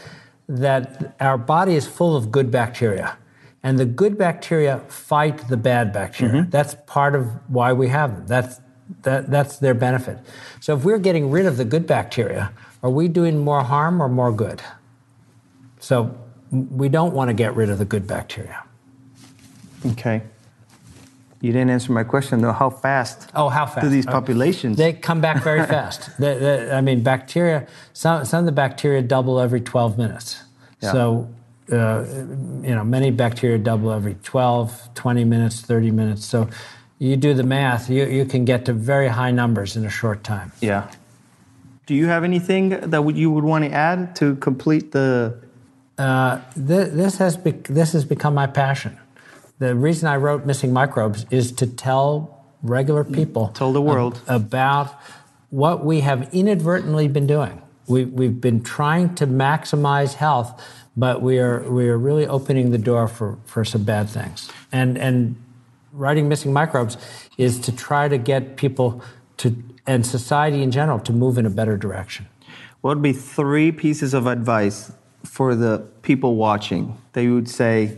[0.49, 3.17] that our body is full of good bacteria.
[3.61, 6.41] And the good bacteria fight the bad bacteria.
[6.41, 6.49] Mm-hmm.
[6.49, 8.27] That's part of why we have them.
[8.27, 8.61] That's
[9.03, 10.17] that, that's their benefit.
[10.59, 14.09] So if we're getting rid of the good bacteria, are we doing more harm or
[14.09, 14.61] more good?
[15.79, 16.15] So
[16.51, 18.63] we don't want to get rid of the good bacteria.
[19.85, 20.21] Okay.
[21.41, 22.51] You didn't answer my question though.
[22.51, 23.29] How fast?
[23.33, 23.81] Oh, how fast?
[23.81, 24.77] Do these populations?
[24.77, 26.09] They come back very fast.
[26.17, 26.35] The-
[26.69, 27.65] the- I mean, bacteria.
[27.93, 30.43] Some some of the bacteria double every 12 minutes.
[30.81, 30.91] Yeah.
[30.91, 31.29] So,
[31.71, 32.03] uh,
[32.61, 36.25] you know, many bacteria double every 12, 20 minutes, 30 minutes.
[36.25, 36.49] So,
[36.97, 37.89] you do the math.
[37.89, 40.51] You you can get to very high numbers in a short time.
[40.61, 40.91] yeah.
[41.85, 45.33] Do you have anything that would- you would want to add to complete the?
[45.99, 48.97] Uh, th- this has bec this has become my passion.
[49.59, 54.21] The reason I wrote Missing Microbes is to tell regular people, Tell the world.
[54.27, 54.95] ab- about
[55.49, 57.61] what we have inadvertently been doing.
[57.87, 60.61] We, we've been trying to maximize health,
[60.95, 64.49] but we are we are really opening the door for, for some bad things.
[64.71, 65.35] And and
[65.91, 66.95] writing Missing Microbes
[67.37, 69.01] is to try to get people
[69.37, 72.27] to and society in general to move in a better direction.
[72.81, 74.93] What would be three pieces of advice
[75.23, 77.97] for the people watching they would say,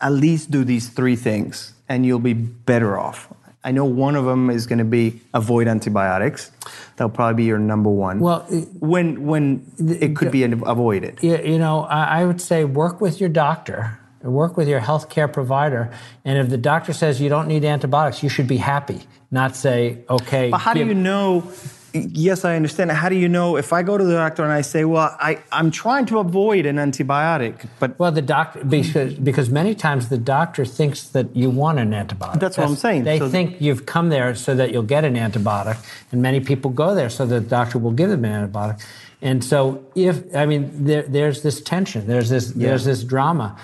[0.00, 3.28] at least do these three things and you'll be better off?
[3.62, 6.50] I know one of them is going to be avoid antibiotics.
[6.96, 8.20] That'll probably be your number one.
[8.20, 11.18] Well, it- when when it could be avoided.
[11.22, 15.30] you, you know, I, I would say work with your doctor, work with your healthcare
[15.30, 15.92] provider,
[16.24, 20.04] and if the doctor says you don't need antibiotics, you should be happy, not say,
[20.08, 20.48] okay.
[20.50, 21.44] But how do you know?
[21.92, 22.92] Yes, I understand.
[22.92, 25.38] How do you know if I go to the doctor and I say, "Well, I,
[25.50, 30.18] I'm trying to avoid an antibiotic," but Well, the doctor, because, because many times the
[30.18, 32.38] doctor thinks that you want an antibiotic.
[32.40, 33.04] That's what I'm saying.
[33.04, 35.78] They So- think you've come there so that you'll get an antibiotic,
[36.12, 38.80] and many people go there so that the doctor will give them an antibiotic.
[39.22, 43.56] And so, if I mean, there, there's this tension, there's this, there's this drama,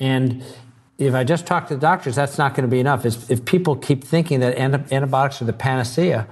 [0.00, 0.42] and
[0.98, 3.04] if I just talk to the doctors, that's not going to be enough.
[3.04, 6.26] If, if people keep thinking that anti- antibiotics are the panacea,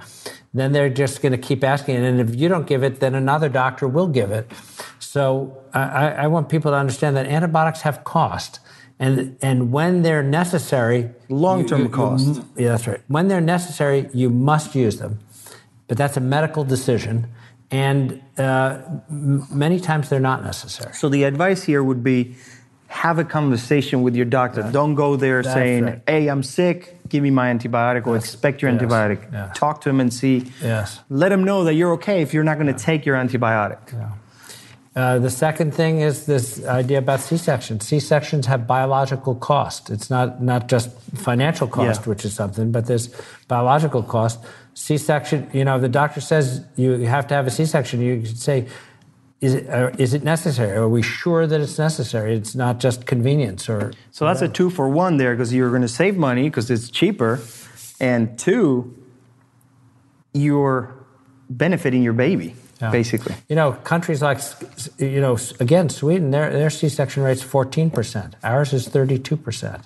[0.53, 1.97] then they're just going to keep asking.
[1.97, 4.49] And if you don't give it, then another doctor will give it.
[4.99, 8.59] So I, I want people to understand that antibiotics have cost.
[8.99, 12.41] And, and when they're necessary, Long-term you- you- cost.
[12.55, 13.01] yeah, that's right.
[13.07, 15.19] When they're necessary, you must use them.
[15.87, 17.27] But that's a medical decision.
[17.69, 20.93] And uh, m- many times they're not necessary.
[20.93, 22.35] So the advice here would be
[22.93, 24.61] have a conversation with your doctor.
[24.71, 26.01] Don't go there That's saying, right.
[26.07, 26.95] "Hey, I'm sick.
[27.09, 29.19] Give me my antibiotic," or expect your yes, antibiotic.
[29.31, 29.57] yes.
[29.57, 30.35] Talk to him and see.
[30.61, 30.99] Yes.
[31.09, 33.79] Let him know that you're okay if you're not going to take your antibiotic.
[34.95, 37.83] Uh, the second thing is this idea about C-sections.
[37.87, 39.89] C-sections have biological cost.
[39.89, 42.09] It's not, not just financial cost, Yeah.
[42.09, 43.09] which is something, but there's
[43.47, 44.37] biological cost.
[44.75, 48.01] C-section, you know, the doctor says you have to have a C-section.
[48.01, 48.67] You should say,
[49.43, 50.71] is it, uh, is it necessary?
[50.77, 52.33] Are we sure that it's necessary?
[52.33, 53.91] It's not just convenience or.
[54.11, 56.89] So that's a two for one there because you're going to save money because it's
[56.89, 57.41] cheaper,
[57.99, 58.95] and two,
[60.33, 60.93] you're
[61.49, 62.89] benefiting your baby Yeah.
[62.91, 63.35] basically.
[63.49, 64.39] You know, countries like,
[64.97, 68.33] you know, again, Sweden, their, their C-section rate's 14%.
[68.43, 69.81] Ours is 32%.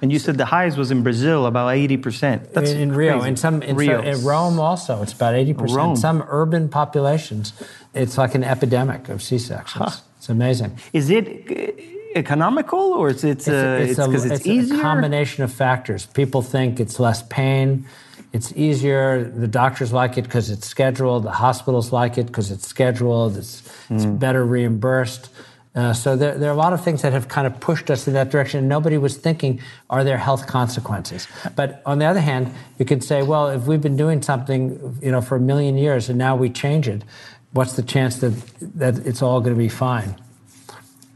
[0.00, 2.52] And you said the highest was in Brazil, about 80%.
[2.52, 3.28] That's in, in Rio, crazy.
[3.28, 4.00] in some in, Rio.
[4.02, 5.66] so- in Rome also, it's about eighty Rome.
[5.66, 5.98] percent.
[5.98, 7.52] Some urban populations,
[7.94, 10.02] it's like an epidemic of C sections.
[10.18, 10.78] It's amazing.
[10.92, 11.82] Is it uh,
[12.18, 16.06] economical or is it, uh, it's a- because it's, it's a combination of factors.
[16.06, 17.84] People think it's less pain,
[18.32, 19.24] it's easier.
[19.24, 21.24] The doctors like it because it's scheduled.
[21.24, 23.36] The hospitals like it because it's scheduled.
[23.36, 24.16] It's, it's Hmm.
[24.16, 25.30] better reimbursed.
[25.78, 28.08] Uh, so there, there are a lot of things that have kind of pushed us
[28.08, 28.58] in that direction.
[28.58, 31.28] And Nobody was thinking, are there health consequences?
[31.54, 35.12] But on the other hand, you could say, well, if we've been doing something, you
[35.12, 37.04] know, for a million years and now we change it,
[37.52, 38.32] what's the chance that
[38.74, 40.16] that it's all going to be fine?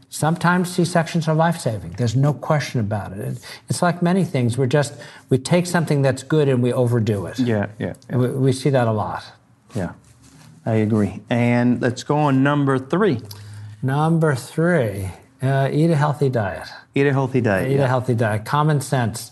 [0.09, 1.95] Sometimes C-sections are life-saving.
[1.97, 3.19] There's no question about it.
[3.19, 3.39] It-
[3.69, 4.57] It's like many things.
[4.57, 4.93] We're just
[5.29, 7.37] we take something that's good and we overdo it.
[7.39, 8.17] Yeah, yeah, yeah.
[8.17, 9.23] We, we see that a lot.
[9.75, 9.91] Yeah,
[10.65, 11.21] I agree.
[11.29, 13.19] And let's go on number three.
[13.83, 15.09] Number three,
[15.41, 16.67] uh, eat a healthy diet.
[16.95, 17.69] Eat a healthy diet.
[17.69, 17.83] Eat yeah.
[17.83, 18.45] a healthy diet.
[18.45, 19.31] Common sense.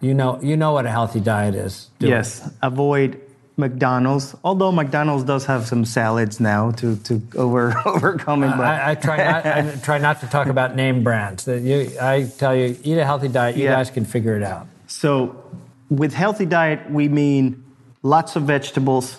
[0.00, 1.88] You know, you know what a healthy diet is.
[2.00, 2.10] Do it.
[2.10, 3.20] Yes, avoid
[3.56, 4.34] McDonald's.
[4.44, 8.50] Although McDonald's does have some salads now to, to over overcome it.
[8.50, 9.46] But I, I try not.
[9.46, 11.46] I try not to talk about name brands.
[11.46, 13.56] You, I tell you, eat a healthy diet.
[13.56, 13.76] You Yeah.
[13.76, 14.66] guys can figure it out.
[14.88, 15.42] so,
[15.88, 17.64] with healthy diet, we mean
[18.02, 19.18] lots of vegetables,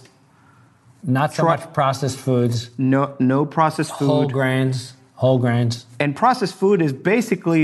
[1.04, 4.08] Not so much processed foods, no no processed food.
[4.08, 5.86] whole grains, whole grains.
[6.00, 7.64] And processed food is basically,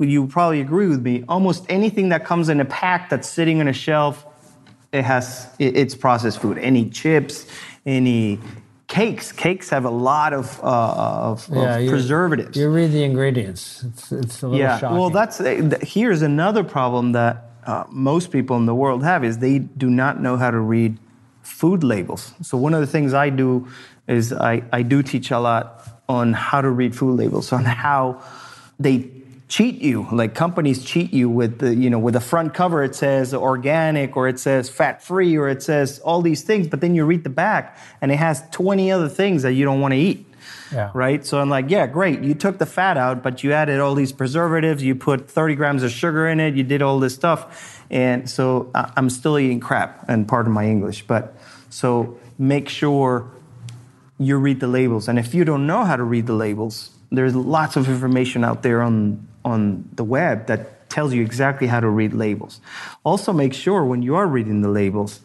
[0.00, 3.68] you probably agree with me, almost anything that comes in a pack that's sitting on
[3.68, 4.26] a shelf,
[4.92, 6.58] it has, it- it's processed food.
[6.58, 7.46] Any chips,
[7.86, 8.38] any
[8.88, 9.30] cakes.
[9.30, 10.66] Cakes have a lot of, uh,
[11.30, 12.56] of, of you- preservatives.
[12.58, 13.84] You read the ingredients.
[13.84, 14.78] It's, it's a little yeah.
[14.78, 14.98] shocking.
[14.98, 19.38] Well, that's, uh, here's another problem that uh, most people in the world have is
[19.38, 20.98] they do not know how to read
[21.50, 22.32] food labels.
[22.42, 23.68] So one of the things I do
[24.06, 28.22] is I, I do teach a lot on how to read food labels, on how
[28.78, 29.10] they
[29.50, 30.06] cheat you.
[30.10, 34.16] Like companies cheat you with the you know with the front cover it says organic
[34.16, 37.24] or it says fat free or it says all these things but then you read
[37.24, 40.26] the back and it has 20 other things that you don't want to eat.
[40.72, 40.90] Yeah.
[40.94, 41.26] right?
[41.26, 42.22] So i'm like yeah great.
[42.22, 44.82] You took the fat out but you added all these preservatives.
[44.82, 46.54] You put 30 grams of sugar in it.
[46.54, 47.84] You did all this stuff.
[47.90, 51.34] And so i'm still eating crap and pardon my english but
[51.70, 53.30] so make sure
[54.18, 55.08] you read the labels.
[55.08, 58.62] And if you don't know how to read the labels, there's lots of information out
[58.62, 62.60] there on, on the web that tells you exactly how to read labels.
[63.04, 65.20] Also, make sure when you are reading the labels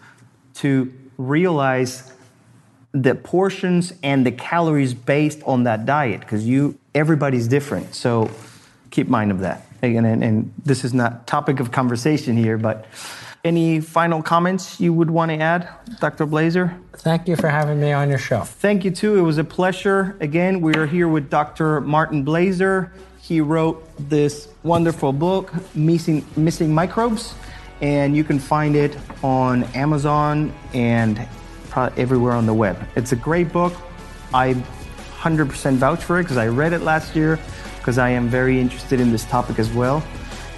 [0.55, 2.13] to realize
[2.95, 8.31] the portions and the calories based on that diet because you everybody's different so
[8.89, 12.85] keep mind of that and, and this is not topic of conversation here but
[13.45, 15.69] any final comments you would want to add
[15.99, 18.41] dr Blaser Thank you for having me on your show.
[18.41, 19.17] Thank you too.
[19.17, 20.15] It was a pleasure.
[20.21, 21.81] Again, we are here with Dr.
[21.81, 22.89] Martin Blaser.
[23.21, 27.35] He wrote this wonderful book, Missing, Missing Microbes,
[27.81, 31.27] and you can find it on Amazon and
[31.69, 32.77] probably everywhere on the web.
[32.95, 33.73] It's a great book.
[34.33, 34.53] I
[35.19, 37.39] 100% vouch for it because I read it last year
[37.77, 40.03] because I am very interested in this topic as well.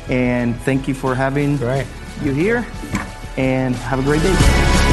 [0.08, 1.88] And thank you for having Great.
[2.22, 2.66] You here
[3.38, 4.87] and have a great day.